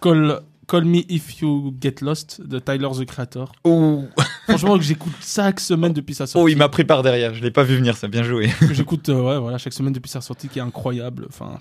[0.00, 3.52] Call, Call Me If You Get Lost de Tyler the Creator.
[3.64, 4.04] Oh,
[4.48, 6.44] Franchement, que j'écoute chaque semaine depuis sa sortie.
[6.44, 7.34] oh, il m'a pris par derrière.
[7.34, 7.96] Je l'ai pas vu venir.
[7.96, 8.50] C'est bien joué.
[8.61, 11.26] que j'écoute euh, ouais, voilà, chaque semaine depuis sa sortie qui est incroyable.
[11.28, 11.59] Enfin,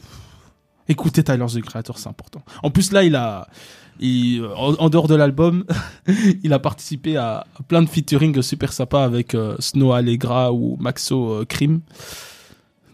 [0.90, 2.42] écoutez Tyler the Creator, c'est important.
[2.64, 3.48] En plus, là, il a.
[4.02, 5.64] Il, en, en dehors de l'album,
[6.44, 11.32] il a participé à, plein de featuring super sympas avec euh, Snow Allegra ou Maxo
[11.32, 11.80] euh, Cream.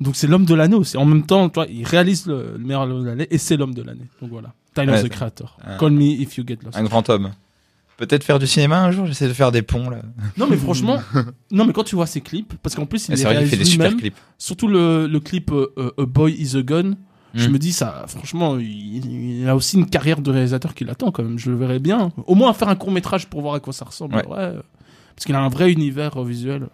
[0.02, 0.98] Donc c'est l'homme de l'année aussi.
[0.98, 3.74] En même temps, toi, il réalise le, le meilleur album de l'année et c'est l'homme
[3.74, 4.08] de l'année.
[4.22, 5.58] Donc voilà, Tyler Ouais, the Creator.
[5.66, 6.76] un- Call me if you get lost.
[6.78, 7.32] Un grand homme.
[7.98, 9.06] Peut-être faire du cinéma un jour?
[9.06, 10.02] J'essaie de faire des ponts là.
[10.38, 11.00] Non mais franchement,
[11.52, 13.56] non mais quand tu vois ses clips, parce qu'en plus il les vrai qu'il fait
[13.56, 14.02] réalise des super lui-même.
[14.02, 14.18] clips.
[14.40, 16.96] Surtout le, le clip euh, euh, A Boy is a Gun.
[17.34, 17.52] Je Mm.
[17.54, 21.24] me dis ça, franchement, il, il a aussi une carrière de réalisateur qui l'attend quand
[21.24, 21.40] même.
[21.40, 22.12] Je le verrais bien.
[22.28, 24.16] Au moins faire un court métrage pour voir à quoi ça ressemble.
[24.16, 24.28] Ouais.
[24.28, 24.54] Ouais.
[25.16, 26.68] Parce qu'il a un vrai univers euh, visuel.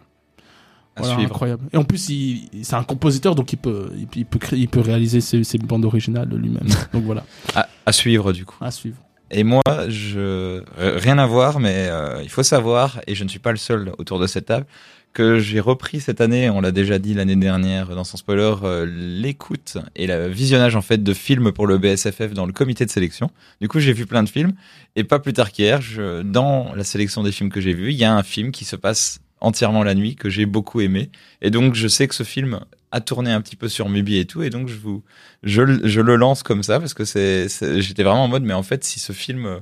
[0.98, 1.64] Voilà, incroyable.
[1.74, 4.60] Et en plus, il, il- c'est un compositeur, donc il peut, il, il peut créer,
[4.60, 6.68] il peut réaliser ses, ses bandes originales lui-même.
[6.94, 7.24] donc voilà,
[7.56, 8.58] À, à suivre du coup.
[8.62, 8.98] à suivre.
[9.30, 13.30] Et moi, je euh, rien à voir, mais euh, il faut savoir, et je ne
[13.30, 14.66] suis pas le seul autour de cette table,
[15.12, 18.86] que j'ai repris cette année, on l'a déjà dit l'année dernière dans son spoiler, euh,
[18.88, 22.92] l'écoute et le visionnage en fait de films pour le BSFF dans le comité de
[22.92, 23.30] sélection.
[23.60, 24.54] Du coup, j'ai vu plein de films,
[24.96, 27.98] et pas plus tard qu'hier, je, dans la sélection des films que j'ai vus, il
[27.98, 31.10] y a un film qui se passe entièrement la nuit que j'ai beaucoup aimé,
[31.42, 32.60] et donc je sais que ce film
[32.92, 35.04] a tourné un petit peu sur Mubi et tout, et donc je vous
[35.44, 37.48] je, le- je le lance comme ça parce que c'est,
[37.82, 39.60] j'étais vraiment en mode mais en fait si ce film euh,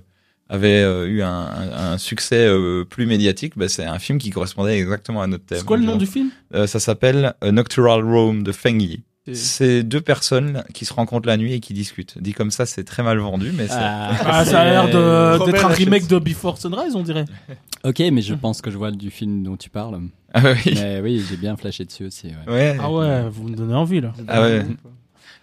[0.47, 4.29] avait euh, eu un, un- un succès euh, plus médiatique, bah, c'est un film qui
[4.29, 5.57] correspondait exactement à notre thème.
[5.59, 6.29] C'est quoi le nom du film?
[6.53, 9.01] Euh, Ça s'appelle A Nocturnal Roam de Feng Yi.
[9.33, 12.17] C'est- deux personnes qui se rencontrent la nuit et qui discutent.
[12.21, 13.73] Dit comme ça, c'est très mal vendu, mais c'est...
[13.77, 17.25] Ah, ça a l'air d'être un remake de Before Sunrise, on dirait.
[17.83, 19.99] Ok, mais je pense que je vois du film dont tu parles.
[20.33, 20.73] Ah oui.
[20.73, 22.27] Mais oui, j'ai bien flashé dessus aussi.
[22.47, 22.51] ouais.
[22.51, 22.77] Ouais.
[22.81, 24.11] Ah ouais, vous me donnez envie là.
[24.27, 24.65] Ah ouais.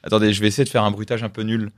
[0.03, 1.70] Attendez, je vais essayer de faire un bruitage un peu nul.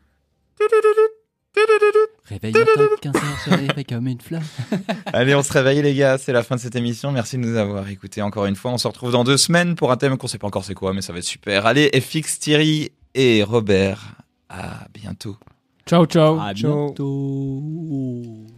[2.27, 2.65] Réveille-toi,
[3.03, 4.41] 15 heures, je réveille comme une fleur.
[5.13, 7.13] Allez, on se réveille les gars, c'est la fin de cette émission.
[7.13, 8.71] Merci de nous avoir écoutés encore une fois.
[8.71, 10.95] On se retrouve dans deux semaines pour un thème qu'on sait pas encore c'est quoi,
[10.95, 11.67] mais ça va être super.
[11.67, 14.17] Allez, FX, Thierry et Robert,
[14.49, 15.37] à bientôt.
[15.87, 16.41] Ciao, ciao.
[16.41, 16.87] À Ciao.
[16.87, 18.54] bientôt.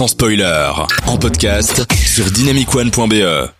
[0.00, 0.72] Sans spoiler,
[1.08, 3.59] en podcast sur dynamicone.be.